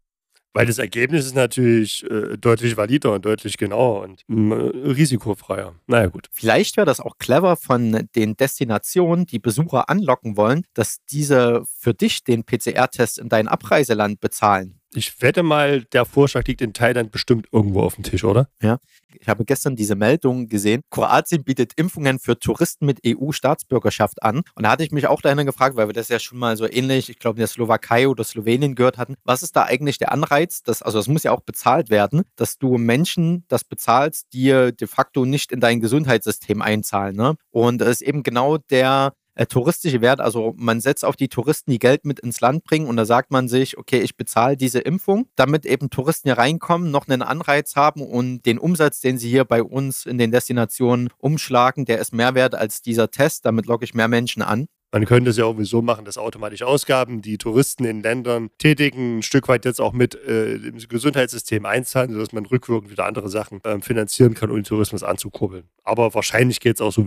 Weil 0.58 0.66
das 0.66 0.80
Ergebnis 0.80 1.28
ist 1.28 1.36
natürlich 1.36 2.04
äh, 2.10 2.36
deutlich 2.36 2.78
valider 2.78 3.14
und 3.14 3.24
deutlich 3.24 3.58
genauer 3.58 4.02
und 4.02 4.24
äh, 4.28 4.90
risikofreier. 4.90 5.76
Naja, 5.86 6.08
gut. 6.08 6.30
Vielleicht 6.32 6.78
wäre 6.78 6.88
das 6.88 7.00
auch 7.00 7.20
clever 7.20 7.58
von 7.58 8.10
den 8.16 8.36
Destinationen, 8.36 9.28
die 9.28 9.38
Besucher 9.38 9.88
anlocken 9.88 10.36
wollen, 10.36 10.64
dass 10.74 10.98
diese 11.12 11.64
für 11.80 11.94
dich 11.94 12.24
den 12.24 12.44
PCR-Test 12.44 13.20
in 13.20 13.30
dein 13.30 13.48
Abreiseland 13.48 14.20
bezahlen. 14.20 14.80
Ich 14.94 15.22
wette 15.22 15.44
mal, 15.44 15.84
der 15.84 16.06
Vorschlag 16.06 16.46
liegt 16.48 16.62
in 16.62 16.74
Thailand 16.74 17.12
bestimmt 17.12 17.48
irgendwo 17.52 17.82
auf 17.82 17.96
dem 17.96 18.04
Tisch, 18.04 18.24
oder? 18.24 18.50
Ja. 18.62 18.80
Ich 19.20 19.28
habe 19.28 19.46
gestern 19.46 19.76
diese 19.76 19.96
Meldung 19.96 20.48
gesehen. 20.48 20.82
Kroatien 20.92 21.44
bietet 21.44 21.74
Impfungen 21.76 22.20
für 22.20 22.40
Touristen 22.40 22.86
mit 22.86 23.02
EU-Staatsbürgerschaft 23.06 24.24
an. 24.24 24.44
Und 24.56 24.64
da 24.64 24.72
hatte 24.72 24.84
ich 24.84 24.92
mich 24.92 25.08
auch 25.08 25.22
dahin 25.22 25.46
gefragt, 25.46 25.76
weil 25.76 25.88
wir 25.88 25.94
das 25.94 26.08
ja 26.08 26.20
schon 26.20 26.38
mal 26.38 26.56
so 26.56 26.70
ähnlich, 26.70 27.10
ich 27.10 27.20
glaube, 27.20 27.38
in 27.38 27.40
der 27.40 27.48
Slowakei 27.48 28.08
oder 28.08 28.24
Slowenien 28.24 28.76
gehört 28.76 28.98
hatten. 28.98 29.16
Was 29.24 29.44
ist 29.44 29.56
da 29.56 29.64
eigentlich 29.64 29.98
der 29.98 30.12
Anreiz? 30.12 30.64
Dass, 30.64 30.82
also, 30.82 31.00
das 31.00 31.08
muss 31.08 31.24
ja 31.24 31.32
auch 31.32 31.42
bezahlt 31.42 31.90
werden, 31.90 32.24
dass 32.36 32.58
du 32.58 32.78
Menschen 32.78 33.44
das 33.48 33.64
bezahlst, 33.64 34.28
die 34.34 34.72
de 34.80 34.88
facto 34.88 35.26
nicht 35.26 35.52
in 35.52 35.60
dein 35.60 35.82
Gesundheitssystem 35.82 36.62
einzahlen. 36.62 37.16
Ne? 37.16 37.36
Und 37.52 37.80
das 37.80 37.90
ist 37.90 38.02
eben 38.02 38.24
genau 38.24 38.58
der 38.58 39.14
äh, 39.38 39.46
touristische 39.46 40.02
Wert. 40.02 40.20
Also 40.20 40.54
man 40.58 40.82
setzt 40.82 41.06
auf 41.06 41.16
die 41.16 41.30
Touristen, 41.30 41.72
die 41.72 41.80
Geld 41.80 42.06
mit 42.06 42.20
ins 42.20 42.42
Land 42.42 42.64
bringen 42.64 42.88
und 42.88 42.98
da 42.98 43.06
sagt 43.06 43.32
man 43.32 43.48
sich, 43.48 43.78
okay, 43.78 44.00
ich 44.00 44.18
bezahle 44.18 44.58
diese 44.58 44.80
Impfung, 44.80 45.28
damit 45.36 45.66
eben 45.66 45.90
Touristen 45.90 46.28
hier 46.30 46.38
reinkommen, 46.38 46.92
noch 46.92 47.08
einen 47.08 47.22
Anreiz 47.22 47.76
haben 47.76 48.02
und 48.02 48.46
den 48.46 48.58
Umsatz, 48.58 49.00
den 49.00 49.18
sie 49.18 49.30
hier 49.30 49.46
bei 49.46 49.62
uns 49.62 50.06
in 50.06 50.18
den 50.18 50.32
Destinationen 50.32 51.10
umschlagen, 51.20 51.86
der 51.86 52.00
ist 52.00 52.14
mehr 52.14 52.36
wert 52.36 52.56
als 52.56 52.82
dieser 52.82 53.12
Test. 53.12 53.46
Damit 53.46 53.68
locke 53.68 53.86
ich 53.86 53.94
mehr 53.94 54.08
Menschen 54.08 54.42
an. 54.42 54.68
Man 54.94 55.06
könnte 55.06 55.32
es 55.32 55.38
ja 55.38 55.44
auch 55.44 55.56
so 55.60 55.82
machen, 55.82 56.06
dass 56.06 56.18
automatisch 56.18 56.64
Ausgaben, 56.64 57.22
die 57.22 57.38
Touristen 57.38 57.84
in 57.84 58.02
Ländern 58.02 58.50
tätigen, 58.58 59.18
ein 59.18 59.24
Stück 59.24 59.50
weit 59.50 59.66
jetzt 59.66 59.82
auch 59.82 59.92
mit 59.92 60.16
äh, 60.16 60.56
im 60.56 60.78
Gesundheitssystem 60.78 61.66
einzahlen, 61.66 62.14
sodass 62.14 62.32
man 62.32 62.46
rückwirkend 62.46 62.90
wieder 62.90 63.06
andere 63.06 63.28
Sachen 63.28 63.62
äh, 63.66 63.82
finanzieren 63.82 64.34
kann, 64.34 64.50
um 64.50 64.56
den 64.56 64.64
Tourismus 64.64 65.04
anzukurbeln. 65.04 65.66
Aber 65.84 66.14
wahrscheinlich 66.14 66.62
geht 66.62 66.76
es 66.76 66.82
auch 66.82 66.94
so, 66.94 67.06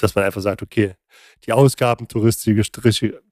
dass 0.00 0.14
man 0.14 0.24
einfach 0.24 0.40
sagt, 0.40 0.62
okay, 0.62 0.94
die 1.44 1.52
Ausgaben 1.52 2.08
touristisch, 2.08 2.70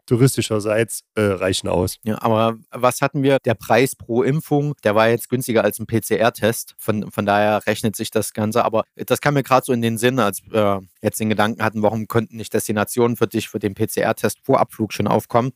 touristischerseits 0.07 1.03
äh, 1.15 1.23
reichen 1.23 1.69
aus. 1.69 1.99
Ja, 2.05 2.21
aber 2.23 2.57
was 2.71 3.01
hatten 3.01 3.23
wir? 3.23 3.39
Der 3.45 3.55
Preis 3.55 3.97
pro 3.97 4.23
Impfung, 4.23 4.75
der 4.85 4.95
war 4.95 5.09
jetzt 5.09 5.29
günstiger 5.29 5.65
als 5.65 5.79
ein 5.79 5.87
PCR-Test. 5.87 6.75
Von, 6.79 7.11
von 7.11 7.27
daher 7.27 7.67
rechnet 7.67 7.97
sich 7.97 8.11
das 8.11 8.33
Ganze. 8.33 8.65
Aber 8.65 8.85
das 8.95 9.21
kam 9.21 9.35
mir 9.35 9.43
gerade 9.43 9.65
so 9.65 9.73
in 9.73 9.83
den 9.83 9.99
Sinn, 9.99 10.19
als 10.19 10.43
wir 10.45 10.83
jetzt 11.03 11.21
den 11.21 11.29
Gedanken 11.29 11.63
hatten, 11.63 11.83
warum 11.83 12.09
könnten 12.09 12.37
nicht 12.37 12.55
Destinationen 12.55 13.17
für 13.17 13.27
dich 13.27 13.49
für 13.49 13.59
den 13.59 13.75
PCR-Test 13.75 14.41
vor 14.43 14.61
Abflug 14.61 14.93
schon 14.93 15.07
aufkommen? 15.09 15.53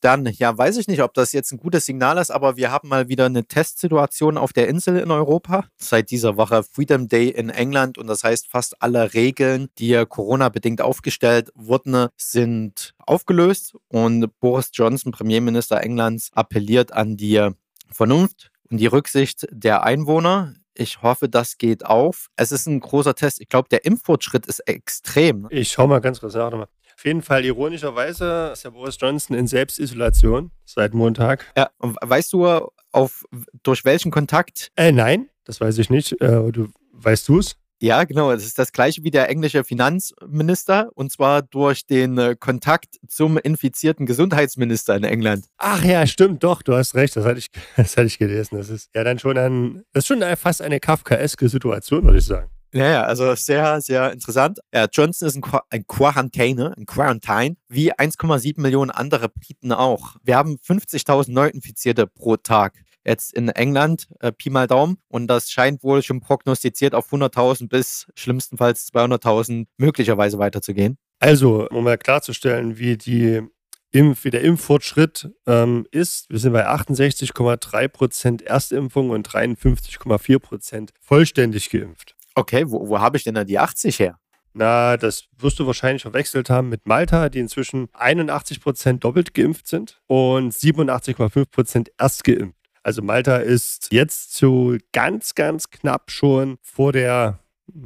Dann, 0.00 0.26
ja, 0.26 0.56
weiß 0.56 0.76
ich 0.76 0.86
nicht, 0.86 1.02
ob 1.02 1.14
das 1.14 1.32
jetzt 1.32 1.52
ein 1.52 1.58
gutes 1.58 1.86
Signal 1.86 2.18
ist, 2.18 2.30
aber 2.30 2.56
wir 2.56 2.70
haben 2.70 2.88
mal 2.88 3.08
wieder 3.08 3.26
eine 3.26 3.44
Testsituation 3.44 4.38
auf 4.38 4.52
der 4.52 4.68
Insel 4.68 4.98
in 4.98 5.10
Europa. 5.10 5.64
Seit 5.76 6.10
dieser 6.10 6.36
Woche 6.36 6.62
Freedom 6.62 7.08
Day 7.08 7.28
in 7.28 7.50
England 7.50 7.98
und 7.98 8.06
das 8.06 8.22
heißt, 8.22 8.48
fast 8.48 8.80
alle 8.80 9.14
Regeln, 9.14 9.68
die 9.78 10.04
Corona-bedingt 10.08 10.80
aufgestellt 10.80 11.50
wurden, 11.54 12.08
sind 12.16 12.94
aufgelöst 12.98 13.74
und 13.88 14.28
Boris 14.40 14.70
Johnson, 14.72 15.12
Premierminister 15.12 15.80
Englands, 15.80 16.30
appelliert 16.32 16.92
an 16.92 17.16
die 17.16 17.48
Vernunft 17.90 18.50
und 18.70 18.78
die 18.78 18.86
Rücksicht 18.86 19.46
der 19.50 19.82
Einwohner. 19.82 20.54
Ich 20.74 21.02
hoffe, 21.02 21.28
das 21.28 21.58
geht 21.58 21.84
auf. 21.84 22.28
Es 22.36 22.52
ist 22.52 22.66
ein 22.66 22.78
großer 22.78 23.16
Test. 23.16 23.40
Ich 23.40 23.48
glaube, 23.48 23.68
der 23.68 23.84
Impffortschritt 23.84 24.46
ist 24.46 24.60
extrem. 24.60 25.48
Ich 25.50 25.72
schau 25.72 25.88
mal 25.88 26.00
ganz 26.00 26.20
kurz 26.20 26.34
nach. 26.34 26.68
Auf 26.98 27.04
jeden 27.04 27.22
Fall 27.22 27.44
ironischerweise 27.44 28.50
ist 28.52 28.64
ja 28.64 28.70
Boris 28.70 28.96
Johnson 29.00 29.36
in 29.36 29.46
Selbstisolation 29.46 30.50
seit 30.64 30.94
Montag. 30.94 31.46
Ja, 31.56 31.70
und 31.78 31.96
weißt 32.00 32.32
du, 32.32 32.72
auf, 32.90 33.24
durch 33.62 33.84
welchen 33.84 34.10
Kontakt? 34.10 34.72
Äh, 34.74 34.90
nein, 34.90 35.28
das 35.44 35.60
weiß 35.60 35.78
ich 35.78 35.90
nicht. 35.90 36.20
Äh, 36.20 36.50
du, 36.50 36.72
weißt 36.94 37.28
du 37.28 37.38
es? 37.38 37.54
Ja, 37.80 38.02
genau. 38.02 38.32
Es 38.32 38.44
ist 38.44 38.58
das 38.58 38.72
gleiche 38.72 39.04
wie 39.04 39.12
der 39.12 39.28
englische 39.28 39.62
Finanzminister 39.62 40.90
und 40.96 41.12
zwar 41.12 41.42
durch 41.42 41.86
den 41.86 42.18
äh, 42.18 42.34
Kontakt 42.36 42.96
zum 43.06 43.38
infizierten 43.38 44.04
Gesundheitsminister 44.04 44.96
in 44.96 45.04
England. 45.04 45.46
Ach 45.56 45.84
ja, 45.84 46.04
stimmt, 46.04 46.42
doch, 46.42 46.62
du 46.62 46.74
hast 46.74 46.96
recht, 46.96 47.14
das 47.14 47.24
hatte 47.24 47.38
ich, 47.38 47.46
das 47.76 47.96
hatte 47.96 48.08
ich 48.08 48.18
gelesen. 48.18 48.56
Das 48.58 48.70
ist 48.70 48.90
ja 48.92 49.04
dann 49.04 49.20
schon 49.20 49.38
ein, 49.38 49.84
das 49.92 50.02
ist 50.02 50.08
schon 50.08 50.24
fast 50.36 50.62
eine 50.62 50.80
kafkaeske 50.80 51.48
Situation, 51.48 52.02
würde 52.02 52.18
ich 52.18 52.24
sagen. 52.24 52.50
Ja, 52.72 52.90
ja, 52.90 53.02
also 53.04 53.34
sehr, 53.34 53.80
sehr 53.80 54.12
interessant. 54.12 54.58
Ja, 54.74 54.86
Johnson 54.92 55.28
ist 55.28 55.36
ein, 55.36 55.40
Qu 55.40 55.58
ein 55.70 55.86
Quarantäne, 55.86 56.74
ein 56.76 56.84
Quarantine, 56.84 57.56
wie 57.68 57.94
1,7 57.94 58.60
Millionen 58.60 58.90
andere 58.90 59.30
Briten 59.30 59.72
auch. 59.72 60.16
Wir 60.22 60.36
haben 60.36 60.56
50.000 60.56 61.32
Neuinfizierte 61.32 62.06
pro 62.06 62.36
Tag 62.36 62.74
jetzt 63.08 63.32
in 63.32 63.48
England, 63.48 64.06
äh, 64.20 64.30
Pi 64.30 64.50
mal 64.50 64.66
Daumen. 64.66 64.98
Und 65.08 65.26
das 65.28 65.50
scheint 65.50 65.82
wohl 65.82 66.02
schon 66.02 66.20
prognostiziert 66.20 66.94
auf 66.94 67.10
100.000 67.10 67.68
bis 67.68 68.06
schlimmstenfalls 68.14 68.92
200.000 68.92 69.66
möglicherweise 69.78 70.38
weiterzugehen. 70.38 70.98
Also, 71.18 71.68
um 71.70 71.84
mal 71.84 71.98
klarzustellen, 71.98 72.78
wie, 72.78 72.96
die 72.96 73.42
Impf, 73.90 74.24
wie 74.24 74.30
der 74.30 74.42
Impffortschritt 74.42 75.30
ähm, 75.46 75.86
ist, 75.90 76.28
wir 76.30 76.38
sind 76.38 76.52
bei 76.52 76.68
68,3 76.68 77.88
Prozent 77.88 78.42
Erstimpfung 78.42 79.10
und 79.10 79.26
53,4 79.28 80.38
Prozent 80.38 80.92
vollständig 81.00 81.70
geimpft. 81.70 82.17
Okay, 82.38 82.70
wo, 82.70 82.88
wo 82.88 83.00
habe 83.00 83.16
ich 83.16 83.24
denn 83.24 83.34
da 83.34 83.42
die 83.42 83.58
80 83.58 83.98
her? 83.98 84.16
Na, 84.54 84.96
das 84.96 85.24
wirst 85.38 85.58
du 85.58 85.66
wahrscheinlich 85.66 86.02
verwechselt 86.02 86.50
haben 86.50 86.68
mit 86.68 86.86
Malta, 86.86 87.30
die 87.30 87.40
inzwischen 87.40 87.88
81 87.94 88.60
Prozent 88.60 89.02
doppelt 89.02 89.34
geimpft 89.34 89.66
sind 89.66 90.00
und 90.06 90.54
87,5 90.54 91.50
Prozent 91.50 91.90
erst 91.98 92.22
geimpft. 92.22 92.56
Also 92.84 93.02
Malta 93.02 93.38
ist 93.38 93.88
jetzt 93.90 94.36
so 94.36 94.76
ganz, 94.92 95.34
ganz 95.34 95.70
knapp 95.70 96.12
schon 96.12 96.58
vor 96.62 96.92
der 96.92 97.40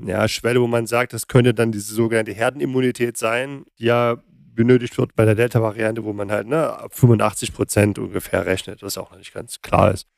ja, 0.05 0.29
Schwelle, 0.29 0.61
wo 0.61 0.67
man 0.67 0.87
sagt, 0.87 1.15
das 1.15 1.29
könnte 1.29 1.55
dann 1.55 1.73
diese 1.73 1.95
sogenannte 1.95 2.33
Herdenimmunität 2.33 3.17
sein, 3.17 3.65
die 3.79 3.87
ja 3.87 4.19
benötigt 4.55 4.99
wird 4.99 5.17
bei 5.17 5.25
der 5.25 5.35
Delta-Variante, 5.35 6.05
wo 6.05 6.13
man 6.13 6.31
halt 6.31 6.47
ne, 6.47 6.77
85 6.91 7.55
Prozent 7.55 7.99
ungefähr 7.99 8.45
rechnet, 8.45 8.83
was 8.83 8.99
auch 8.99 9.13
noch 9.13 9.19
nicht 9.19 9.33
ganz 9.33 9.63
klar 9.63 9.93
ist. 9.93 10.09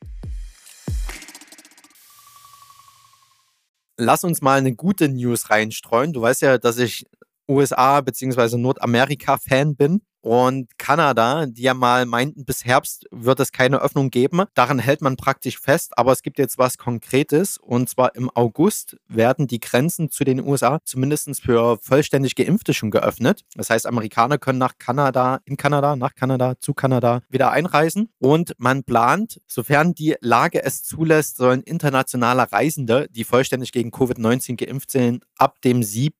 Lass 3.97 4.23
uns 4.23 4.41
mal 4.41 4.57
eine 4.57 4.73
gute 4.73 5.09
News 5.09 5.49
reinstreuen. 5.49 6.13
Du 6.13 6.21
weißt 6.21 6.41
ja, 6.41 6.57
dass 6.57 6.77
ich 6.77 7.05
USA 7.47 8.01
bzw. 8.01 8.57
Nordamerika-Fan 8.57 9.75
bin 9.75 10.01
und 10.25 10.79
Kanada, 10.79 11.45
die 11.45 11.61
ja 11.61 11.75
mal 11.75 12.07
meinten, 12.07 12.45
bis 12.45 12.65
Herbst 12.65 13.05
wird 13.11 13.39
es 13.39 13.51
keine 13.51 13.79
Öffnung 13.79 14.09
geben. 14.09 14.41
Daran 14.55 14.79
hält 14.79 15.03
man 15.03 15.17
praktisch 15.17 15.59
fest, 15.59 15.95
aber 15.99 16.13
es 16.13 16.23
gibt 16.23 16.39
jetzt 16.39 16.57
was 16.57 16.79
Konkretes 16.79 17.59
und 17.59 17.89
zwar 17.89 18.15
im 18.15 18.31
August 18.33 18.97
werden 19.07 19.45
die 19.45 19.59
Grenzen 19.59 20.09
zu 20.09 20.23
den 20.23 20.43
USA 20.43 20.79
zumindest 20.83 21.29
für 21.43 21.77
vollständig 21.79 22.33
Geimpfte 22.33 22.73
schon 22.73 22.89
geöffnet. 22.89 23.43
Das 23.53 23.69
heißt, 23.69 23.85
Amerikaner 23.85 24.39
können 24.39 24.57
nach 24.57 24.79
Kanada, 24.79 25.41
in 25.45 25.57
Kanada, 25.57 25.95
nach 25.95 26.15
Kanada, 26.15 26.55
zu 26.59 26.73
Kanada 26.73 27.21
wieder 27.29 27.51
einreisen 27.51 28.09
und 28.17 28.55
man 28.57 28.83
plant, 28.83 29.39
sofern 29.45 29.93
die 29.93 30.15
Lage 30.21 30.63
es 30.63 30.81
zulässt, 30.81 31.37
sollen 31.37 31.61
internationale 31.61 32.51
Reisende, 32.51 33.07
die 33.11 33.25
vollständig 33.25 33.71
gegen 33.71 33.91
Covid-19 33.91 34.55
geimpft 34.55 34.89
sind, 34.89 35.23
ab 35.37 35.61
dem 35.61 35.83
7. 35.83 36.15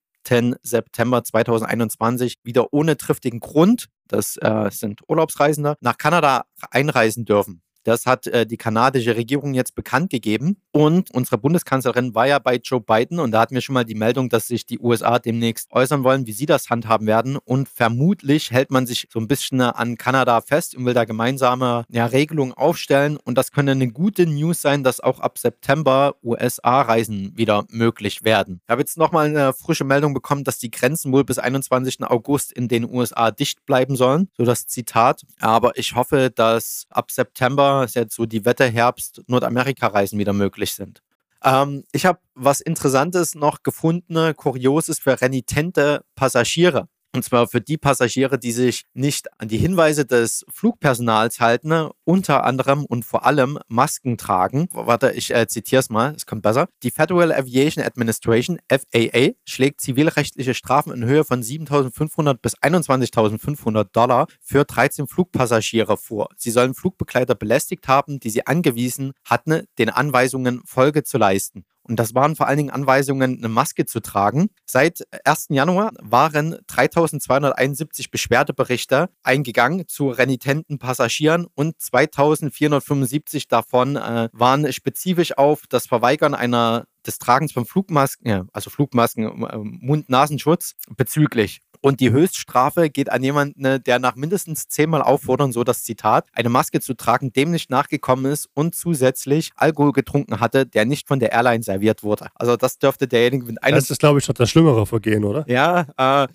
September 0.63 1.24
2021 1.24 2.38
wieder 2.44 2.74
ohne 2.74 2.98
triftigen 2.98 3.39
Grund, 3.39 3.88
das 4.08 4.38
äh, 4.38 4.70
sind 4.72 5.01
Urlaubsreisende, 5.08 5.75
nach 5.82 5.98
Kanada 5.98 6.46
einreisen 6.72 7.25
dürfen. 7.25 7.62
Das 7.86 8.06
hat 8.06 8.27
äh, 8.27 8.46
die 8.46 8.58
kanadische 8.58 9.15
Regierung 9.15 9.54
jetzt 9.54 9.75
bekannt 9.75 10.10
gegeben. 10.10 10.58
Und 10.72 11.12
unsere 11.12 11.38
Bundeskanzlerin 11.38 12.15
war 12.15 12.27
ja 12.27 12.39
bei 12.39 12.56
Joe 12.58 12.82
Biden 12.82 13.20
und 13.20 13.32
da 13.32 13.42
hatten 13.42 13.54
wir 13.54 13.62
schon 13.62 13.75
mal 13.75 13.86
die 13.86 13.96
Meldung, 13.96 14.27
dass 14.27 14.48
sich 14.48 14.65
die 14.65 14.80
USA 14.80 15.20
demnächst 15.20 15.72
äußern 15.72 16.04
wollen, 16.04 16.25
wie 16.25 16.32
sie 16.32 16.48
das 16.48 16.70
handhaben 16.70 17.06
werden. 17.06 17.38
Und 17.38 17.70
vermutlich 17.70 18.51
hält 18.51 18.72
man 18.72 18.88
sich 18.88 19.08
so 19.12 19.20
ein 19.20 19.27
bisschen 19.27 19.62
an 19.62 19.98
Kanada 19.98 20.42
fest 20.42 20.75
und 20.75 20.86
will 20.86 20.96
da 20.96 21.06
gemeinsame 21.06 21.86
ja, 21.89 22.08
Regelungen 22.08 22.54
aufstellen. 22.54 23.18
Und 23.24 23.38
das 23.38 23.51
könnte 23.51 23.74
eine 23.74 23.88
gute 23.92 24.25
News 24.25 24.62
sein, 24.62 24.84
dass 24.84 25.00
auch 25.00 25.20
ab 25.20 25.38
September 25.38 26.15
USA-Reisen 26.24 27.38
wieder 27.38 27.65
möglich 27.70 28.24
werden. 28.24 28.62
Ich 28.63 28.72
habe 28.72 28.82
jetzt 28.82 28.98
nochmal 28.98 29.27
eine 29.27 29.54
frische 29.54 29.84
Meldung 29.84 30.15
bekommen, 30.15 30.44
dass 30.44 30.58
die 30.58 30.72
Grenzen 30.72 31.12
wohl 31.12 31.24
bis 31.24 31.38
21. 31.38 32.04
August 32.04 32.51
in 32.51 32.68
den 32.68 32.92
USA 32.92 33.30
dicht 33.30 33.63
bleiben 33.68 33.96
sollen. 33.96 34.30
So 34.36 34.44
das 34.44 34.65
Zitat. 34.65 35.22
Aber 35.39 35.77
ich 35.77 35.94
hoffe, 35.94 36.32
dass 36.34 36.88
ab 36.89 37.12
September 37.12 37.75
ist 37.84 37.96
jetzt 37.96 38.15
so 38.15 38.25
die 38.25 38.46
Wette 38.46 38.65
Herbst 38.65 39.22
Nordamerika-Reisen 39.27 40.20
wieder 40.20 40.34
möglich 40.34 40.74
sind. 40.74 41.01
Ähm, 41.44 41.84
ich 41.91 42.05
habe 42.05 42.20
was 42.34 42.62
Interessantes 42.62 43.36
noch 43.36 43.63
gefunden, 43.63 44.36
Kurioses 44.36 45.00
für 45.00 45.20
renitente 45.22 46.03
Passagiere. 46.15 46.88
Und 47.16 47.24
zwar 47.24 47.48
für 47.48 47.62
die 47.62 47.78
Passagiere, 47.78 48.38
die 48.38 48.52
sich 48.52 48.84
nicht 48.94 49.28
an 49.40 49.48
die 49.48 49.58
Hinweise 49.58 50.06
des 50.06 50.46
Flugpersonals 50.50 51.40
halten, 51.40 51.90
unter 52.04 52.44
anderem 52.44 52.84
und 52.84 53.06
vor 53.06 53.26
allem 53.26 53.58
Masken 53.70 54.18
tragen. 54.18 54.68
Warte, 54.74 55.12
ich 55.12 55.34
äh, 55.34 55.48
zitiere 55.48 55.80
es 55.80 55.90
mal, 55.90 56.14
es 56.14 56.26
kommt 56.26 56.42
besser. 56.42 56.68
Die 56.84 56.92
Federal 56.92 57.32
Aviation 57.32 57.86
Administration, 57.86 58.60
FAA, 58.70 59.30
schlägt 59.46 59.80
zivilrechtliche 59.80 60.54
Strafen 60.54 60.92
in 60.92 61.06
Höhe 61.06 61.24
von 61.24 61.42
7.500 61.42 62.34
bis 62.34 62.58
21.500 62.58 63.86
Dollar 63.94 64.28
für 64.42 64.66
13 64.66 65.08
Flugpassagiere 65.08 65.96
vor. 65.96 66.28
Sie 66.36 66.52
sollen 66.52 66.74
Flugbegleiter 66.74 67.36
belästigt 67.36 67.88
haben, 67.88 68.20
die 68.20 68.30
sie 68.30 68.46
angewiesen 68.46 69.14
hatten, 69.24 69.64
den 69.78 69.90
Anweisungen 69.90 70.64
Folge 70.66 71.04
zu 71.04 71.18
leisten. 71.18 71.64
Und 71.88 71.98
das 71.98 72.15
waren 72.15 72.36
vor 72.36 72.48
allen 72.48 72.58
Dingen 72.58 72.70
Anweisungen, 72.72 73.38
eine 73.38 73.50
Maske 73.50 73.86
zu 73.86 74.00
tragen. 74.00 74.50
Seit 74.65 75.04
1. 75.24 75.48
Januar 75.50 75.92
waren 76.01 76.58
3271 76.68 78.10
Beschwerdeberichte 78.10 79.10
eingegangen 79.24 79.88
zu 79.88 80.10
renitenten 80.10 80.80
Passagieren 80.80 81.46
und 81.54 81.80
2475 81.80 83.48
davon 83.48 83.96
äh, 83.96 84.30
waren 84.34 84.72
spezifisch 84.74 85.38
auf 85.38 85.63
das 85.70 85.86
Verweigern 85.86 86.34
einer 86.34 86.86
des 87.06 87.20
Tragens 87.20 87.51
von 87.51 87.65
Flugmasken, 87.65 88.50
also 88.51 88.70
Flugmasken, 88.70 89.44
äh, 89.44 89.58
Mund-Nasenschutz 89.58 90.74
bezüglich. 90.96 91.62
Und 91.86 92.00
die 92.00 92.10
Höchststrafe 92.10 92.89
geht 92.89 93.12
an 93.12 93.22
jemanden, 93.22 93.84
der 93.84 94.00
nach 94.00 94.15
mindestens 94.15 94.68
zehnmal 94.68 95.04
auffordern, 95.04 95.51
so 95.51 95.63
das 95.63 95.84
Zitat, 95.84 96.25
eine 96.34 96.50
Maske 96.50 96.82
zu 96.82 96.96
tragen, 96.96 97.32
dem 97.32 97.51
nicht 97.51 97.70
nachgekommen 97.70 98.25
ist 98.25 98.50
und 98.56 98.74
zusätzlich 98.74 99.51
Alkohol 99.56 99.92
getrunken 99.92 100.39
hatte, 100.39 100.65
der 100.65 100.86
nicht 100.86 101.08
von 101.08 101.20
der 101.20 101.32
Airline 101.32 101.62
serviert 101.62 102.01
wurde. 102.01 102.30
Also 102.34 102.58
das 102.58 102.80
dürfte 102.80 103.08
derjenige 103.08 103.46
mit 103.46 103.62
einem. 103.62 103.75
Das 103.75 103.92
ist, 103.92 104.00
glaube 104.00 104.18
ich, 104.18 104.25
doch 104.25 104.34
das 104.34 104.50
schlimmere 104.50 104.88
Vergehen, 104.88 105.24
oder? 105.24 105.46
Ja, 105.48 106.24
äh, 106.24 106.27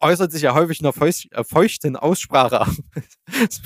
äußert 0.00 0.32
sich 0.32 0.42
ja 0.42 0.54
häufig 0.54 0.80
in 0.80 0.86
einer 0.86 1.06
äh, 1.06 1.44
feuchten 1.44 1.96
Aussprache, 1.96 2.66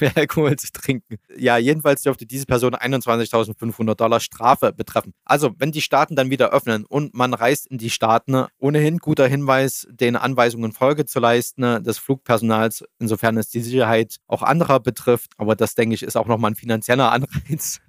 mehr 0.00 0.12
Alkohol 0.16 0.56
zu 0.56 0.70
trinken. 0.72 1.16
Ja, 1.36 1.56
jedenfalls 1.58 2.02
dürfte 2.02 2.26
diese 2.26 2.46
Person 2.46 2.74
21.500 2.74 3.94
Dollar 3.94 4.20
Strafe 4.20 4.72
betreffen. 4.72 5.12
Also, 5.24 5.52
wenn 5.58 5.72
die 5.72 5.80
Staaten 5.80 6.16
dann 6.16 6.30
wieder 6.30 6.50
öffnen 6.50 6.84
und 6.84 7.14
man 7.14 7.34
reist 7.34 7.66
in 7.66 7.78
die 7.78 7.90
Staaten, 7.90 8.46
ohnehin 8.58 8.98
guter 8.98 9.26
Hinweis, 9.26 9.86
den 9.90 10.16
Anweisungen 10.16 10.72
Folge 10.72 11.06
zu 11.06 11.20
leisten 11.20 11.82
des 11.82 11.98
Flugpersonals, 11.98 12.84
insofern 12.98 13.36
es 13.36 13.48
die 13.48 13.60
Sicherheit 13.60 14.16
auch 14.26 14.42
anderer 14.42 14.80
betrifft. 14.80 15.32
Aber 15.36 15.56
das, 15.56 15.74
denke 15.74 15.94
ich, 15.94 16.02
ist 16.02 16.16
auch 16.16 16.26
nochmal 16.26 16.52
ein 16.52 16.56
finanzieller 16.56 17.12
Anreiz, 17.16 17.80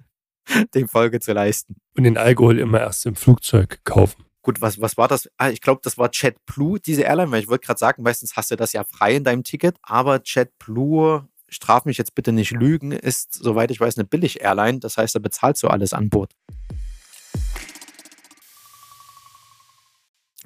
dem 0.74 0.88
Folge 0.88 1.20
zu 1.20 1.32
leisten. 1.32 1.76
Und 1.96 2.04
den 2.04 2.16
Alkohol 2.16 2.58
immer 2.58 2.80
erst 2.80 3.06
im 3.06 3.16
Flugzeug 3.16 3.80
kaufen. 3.84 4.27
Gut, 4.48 4.62
was, 4.62 4.80
was 4.80 4.96
war 4.96 5.08
das? 5.08 5.28
Ah, 5.36 5.50
ich 5.50 5.60
glaube, 5.60 5.82
das 5.84 5.98
war 5.98 6.08
JetBlue, 6.10 6.80
diese 6.80 7.02
Airline, 7.02 7.30
weil 7.30 7.42
ich 7.42 7.48
wollte 7.48 7.66
gerade 7.66 7.78
sagen, 7.78 8.02
meistens 8.02 8.34
hast 8.34 8.50
du 8.50 8.56
das 8.56 8.72
ja 8.72 8.82
frei 8.82 9.16
in 9.16 9.22
deinem 9.22 9.44
Ticket, 9.44 9.76
aber 9.82 10.22
JetBlue, 10.24 11.28
straf 11.50 11.84
mich 11.84 11.98
jetzt 11.98 12.14
bitte 12.14 12.32
nicht 12.32 12.52
lügen, 12.52 12.92
ist, 12.92 13.34
soweit 13.34 13.70
ich 13.70 13.78
weiß, 13.78 13.98
eine 13.98 14.06
Billig-Airline. 14.06 14.78
Das 14.78 14.96
heißt, 14.96 15.14
da 15.14 15.18
bezahlst 15.18 15.62
du 15.62 15.68
alles 15.68 15.92
an 15.92 16.08
Bord. 16.08 16.32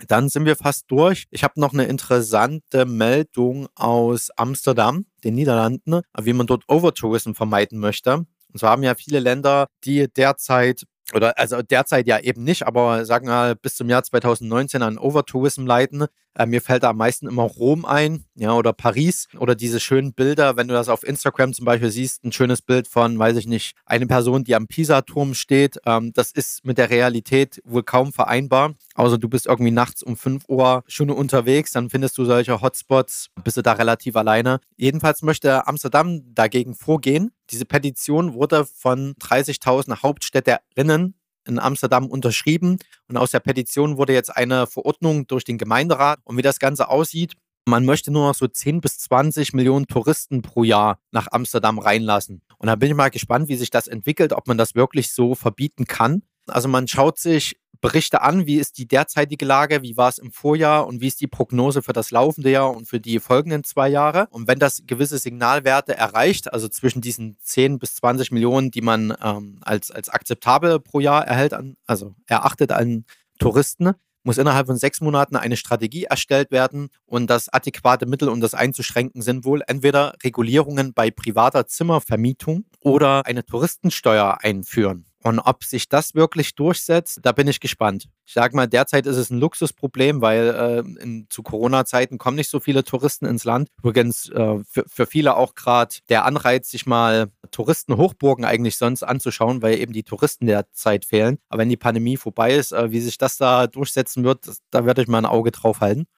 Dann 0.08 0.28
sind 0.28 0.46
wir 0.46 0.56
fast 0.56 0.90
durch. 0.90 1.28
Ich 1.30 1.44
habe 1.44 1.60
noch 1.60 1.72
eine 1.72 1.84
interessante 1.84 2.86
Meldung 2.86 3.68
aus 3.76 4.30
Amsterdam, 4.36 5.06
den 5.22 5.36
Niederlanden, 5.36 6.00
wie 6.20 6.32
man 6.32 6.48
dort 6.48 6.64
Overtourism 6.66 7.34
vermeiden 7.34 7.78
möchte. 7.78 8.14
Und 8.52 8.58
so 8.58 8.66
haben 8.66 8.82
ja 8.82 8.96
viele 8.96 9.20
Länder, 9.20 9.68
die 9.84 10.12
derzeit 10.12 10.86
oder 11.14 11.38
also 11.38 11.62
derzeit 11.62 12.06
ja 12.06 12.18
eben 12.18 12.44
nicht, 12.44 12.66
aber 12.66 13.04
sagen 13.04 13.26
wir 13.26 13.32
mal 13.32 13.56
bis 13.56 13.76
zum 13.76 13.88
Jahr 13.88 14.02
2019 14.02 14.82
an 14.82 14.98
Overtourism 14.98 15.66
leiten. 15.66 16.06
Äh, 16.34 16.46
mir 16.46 16.60
fällt 16.60 16.82
da 16.82 16.90
am 16.90 16.96
meisten 16.96 17.26
immer 17.26 17.42
Rom 17.42 17.84
ein, 17.84 18.24
ja, 18.34 18.52
oder 18.52 18.72
Paris 18.72 19.28
oder 19.38 19.54
diese 19.54 19.80
schönen 19.80 20.14
Bilder, 20.14 20.56
wenn 20.56 20.68
du 20.68 20.74
das 20.74 20.88
auf 20.88 21.02
Instagram 21.02 21.52
zum 21.52 21.64
Beispiel 21.64 21.90
siehst, 21.90 22.24
ein 22.24 22.32
schönes 22.32 22.62
Bild 22.62 22.88
von, 22.88 23.18
weiß 23.18 23.36
ich 23.36 23.46
nicht, 23.46 23.76
eine 23.84 24.06
Person, 24.06 24.44
die 24.44 24.54
am 24.54 24.66
Pisa-Turm 24.66 25.34
steht. 25.34 25.78
Ähm, 25.86 26.12
das 26.14 26.32
ist 26.32 26.64
mit 26.64 26.78
der 26.78 26.90
Realität 26.90 27.60
wohl 27.64 27.82
kaum 27.82 28.12
vereinbar. 28.12 28.74
Außer 28.94 29.18
du 29.18 29.28
bist 29.28 29.46
irgendwie 29.46 29.70
nachts 29.70 30.02
um 30.02 30.16
5 30.16 30.44
Uhr 30.48 30.84
schon 30.86 31.10
unterwegs, 31.10 31.72
dann 31.72 31.90
findest 31.90 32.16
du 32.18 32.24
solche 32.24 32.60
Hotspots, 32.60 33.28
bist 33.44 33.56
du 33.56 33.62
da 33.62 33.72
relativ 33.72 34.16
alleine. 34.16 34.60
Jedenfalls 34.76 35.22
möchte 35.22 35.66
Amsterdam 35.66 36.34
dagegen 36.34 36.74
vorgehen. 36.74 37.30
Diese 37.50 37.64
Petition 37.64 38.34
wurde 38.34 38.64
von 38.64 39.14
30.000 39.14 40.02
Hauptstädterinnen 40.02 41.14
in 41.46 41.58
Amsterdam 41.58 42.06
unterschrieben 42.06 42.78
und 43.08 43.16
aus 43.16 43.30
der 43.30 43.40
Petition 43.40 43.96
wurde 43.96 44.12
jetzt 44.12 44.34
eine 44.34 44.66
Verordnung 44.66 45.26
durch 45.26 45.44
den 45.44 45.58
Gemeinderat. 45.58 46.20
Und 46.24 46.36
wie 46.36 46.42
das 46.42 46.58
Ganze 46.58 46.88
aussieht, 46.88 47.34
man 47.64 47.84
möchte 47.84 48.10
nur 48.10 48.28
noch 48.28 48.34
so 48.34 48.48
10 48.48 48.80
bis 48.80 48.98
20 48.98 49.52
Millionen 49.52 49.86
Touristen 49.86 50.42
pro 50.42 50.64
Jahr 50.64 50.98
nach 51.12 51.28
Amsterdam 51.30 51.78
reinlassen. 51.78 52.42
Und 52.58 52.66
da 52.66 52.74
bin 52.74 52.90
ich 52.90 52.96
mal 52.96 53.10
gespannt, 53.10 53.48
wie 53.48 53.56
sich 53.56 53.70
das 53.70 53.86
entwickelt, 53.86 54.32
ob 54.32 54.48
man 54.48 54.58
das 54.58 54.74
wirklich 54.74 55.12
so 55.12 55.34
verbieten 55.34 55.84
kann. 55.84 56.22
Also 56.48 56.68
man 56.68 56.88
schaut 56.88 57.18
sich 57.18 57.56
Berichte 57.82 58.22
an, 58.22 58.46
wie 58.46 58.56
ist 58.56 58.78
die 58.78 58.86
derzeitige 58.86 59.44
Lage, 59.44 59.82
wie 59.82 59.96
war 59.96 60.08
es 60.08 60.18
im 60.18 60.30
Vorjahr 60.30 60.86
und 60.86 61.00
wie 61.00 61.08
ist 61.08 61.20
die 61.20 61.26
Prognose 61.26 61.82
für 61.82 61.92
das 61.92 62.12
laufende 62.12 62.50
Jahr 62.50 62.74
und 62.74 62.88
für 62.88 63.00
die 63.00 63.18
folgenden 63.18 63.64
zwei 63.64 63.88
Jahre. 63.88 64.28
Und 64.30 64.46
wenn 64.48 64.60
das 64.60 64.84
gewisse 64.86 65.18
Signalwerte 65.18 65.94
erreicht, 65.94 66.52
also 66.52 66.68
zwischen 66.68 67.02
diesen 67.02 67.36
10 67.42 67.80
bis 67.80 67.96
20 67.96 68.30
Millionen, 68.30 68.70
die 68.70 68.80
man 68.80 69.14
ähm, 69.22 69.58
als, 69.62 69.90
als 69.90 70.08
akzeptabel 70.08 70.78
pro 70.78 71.00
Jahr 71.00 71.26
erhält, 71.26 71.52
an, 71.52 71.76
also 71.84 72.14
erachtet 72.26 72.70
an 72.70 73.04
Touristen, 73.38 73.92
muss 74.22 74.38
innerhalb 74.38 74.68
von 74.68 74.76
sechs 74.76 75.00
Monaten 75.00 75.34
eine 75.34 75.56
Strategie 75.56 76.04
erstellt 76.04 76.52
werden 76.52 76.88
und 77.04 77.28
das 77.28 77.48
adäquate 77.48 78.06
Mittel, 78.06 78.28
um 78.28 78.40
das 78.40 78.54
einzuschränken, 78.54 79.22
sind 79.22 79.44
wohl 79.44 79.62
entweder 79.66 80.14
Regulierungen 80.22 80.94
bei 80.94 81.10
privater 81.10 81.66
Zimmervermietung 81.66 82.64
oder 82.80 83.26
eine 83.26 83.44
Touristensteuer 83.44 84.38
einführen. 84.40 85.06
Und 85.22 85.38
ob 85.38 85.62
sich 85.62 85.88
das 85.88 86.16
wirklich 86.16 86.56
durchsetzt, 86.56 87.20
da 87.22 87.30
bin 87.30 87.46
ich 87.46 87.60
gespannt. 87.60 88.08
Ich 88.26 88.32
sage 88.32 88.56
mal, 88.56 88.66
derzeit 88.66 89.06
ist 89.06 89.16
es 89.16 89.30
ein 89.30 89.38
Luxusproblem, 89.38 90.20
weil 90.20 90.48
äh, 90.48 91.02
in, 91.02 91.26
zu 91.30 91.44
Corona-Zeiten 91.44 92.18
kommen 92.18 92.36
nicht 92.36 92.50
so 92.50 92.58
viele 92.58 92.82
Touristen 92.82 93.26
ins 93.26 93.44
Land. 93.44 93.68
Übrigens 93.78 94.28
äh, 94.30 94.58
für, 94.64 94.84
für 94.88 95.06
viele 95.06 95.36
auch 95.36 95.54
gerade 95.54 95.94
der 96.08 96.24
Anreiz, 96.24 96.70
sich 96.70 96.86
mal 96.86 97.30
Touristenhochburgen 97.52 98.44
eigentlich 98.44 98.76
sonst 98.76 99.04
anzuschauen, 99.04 99.62
weil 99.62 99.78
eben 99.78 99.92
die 99.92 100.02
Touristen 100.02 100.46
derzeit 100.46 101.04
fehlen. 101.04 101.38
Aber 101.48 101.60
wenn 101.60 101.68
die 101.68 101.76
Pandemie 101.76 102.16
vorbei 102.16 102.54
ist, 102.54 102.72
äh, 102.72 102.90
wie 102.90 103.00
sich 103.00 103.16
das 103.16 103.36
da 103.36 103.68
durchsetzen 103.68 104.24
wird, 104.24 104.48
das, 104.48 104.58
da 104.70 104.84
werde 104.86 105.02
ich 105.02 105.08
mal 105.08 105.18
ein 105.18 105.26
Auge 105.26 105.52
drauf 105.52 105.80
halten. 105.80 106.08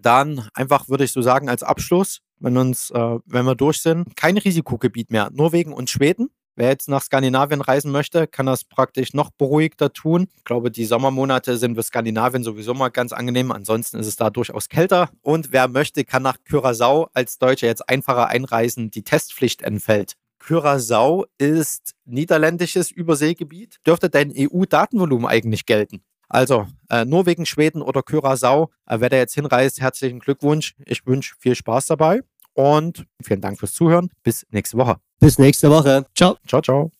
Dann 0.00 0.48
einfach 0.54 0.88
würde 0.88 1.04
ich 1.04 1.12
so 1.12 1.22
sagen 1.22 1.48
als 1.48 1.62
Abschluss, 1.62 2.20
wenn 2.40 2.56
uns, 2.56 2.90
äh, 2.90 3.18
wenn 3.26 3.44
wir 3.44 3.54
durch 3.54 3.80
sind, 3.82 4.16
kein 4.16 4.36
Risikogebiet 4.36 5.10
mehr. 5.10 5.30
Norwegen 5.32 5.72
und 5.72 5.90
Schweden. 5.90 6.30
Wer 6.56 6.68
jetzt 6.68 6.88
nach 6.88 7.02
Skandinavien 7.02 7.60
reisen 7.60 7.92
möchte, 7.92 8.26
kann 8.26 8.46
das 8.46 8.64
praktisch 8.64 9.14
noch 9.14 9.30
beruhigter 9.30 9.92
tun. 9.92 10.28
Ich 10.36 10.44
glaube, 10.44 10.70
die 10.70 10.84
Sommermonate 10.84 11.56
sind 11.56 11.76
für 11.76 11.82
Skandinavien 11.82 12.42
sowieso 12.42 12.74
mal 12.74 12.88
ganz 12.88 13.12
angenehm. 13.12 13.52
Ansonsten 13.52 13.98
ist 13.98 14.06
es 14.06 14.16
da 14.16 14.30
durchaus 14.30 14.68
kälter. 14.68 15.10
Und 15.22 15.52
wer 15.52 15.68
möchte, 15.68 16.04
kann 16.04 16.22
nach 16.22 16.36
Curaçao 16.46 17.08
als 17.14 17.38
Deutscher 17.38 17.66
jetzt 17.66 17.88
einfacher 17.88 18.28
einreisen. 18.28 18.90
Die 18.90 19.04
Testpflicht 19.04 19.62
entfällt. 19.62 20.16
Curaçao 20.42 21.26
ist 21.38 21.94
niederländisches 22.04 22.90
Überseegebiet. 22.90 23.78
Dürfte 23.86 24.10
dein 24.10 24.32
EU-Datenvolumen 24.36 25.26
eigentlich 25.26 25.66
gelten? 25.66 26.02
Also 26.28 26.66
äh, 26.90 27.04
Norwegen, 27.04 27.46
Schweden 27.46 27.82
oder 27.82 28.00
Curaçao, 28.00 28.68
äh, 28.86 29.00
wer 29.00 29.08
da 29.08 29.16
jetzt 29.16 29.34
hinreist, 29.34 29.80
herzlichen 29.80 30.20
Glückwunsch. 30.20 30.74
Ich 30.84 31.06
wünsche 31.06 31.34
viel 31.38 31.54
Spaß 31.54 31.86
dabei 31.86 32.22
und 32.54 33.06
vielen 33.22 33.40
Dank 33.40 33.58
fürs 33.58 33.72
Zuhören. 33.72 34.10
Bis 34.22 34.46
nächste 34.50 34.76
Woche. 34.78 34.96
Bis 35.20 35.38
nächste 35.38 35.70
Woche. 35.70 36.06
Ciao. 36.14 36.36
Ciao, 36.46 36.60
ciao. 36.62 36.90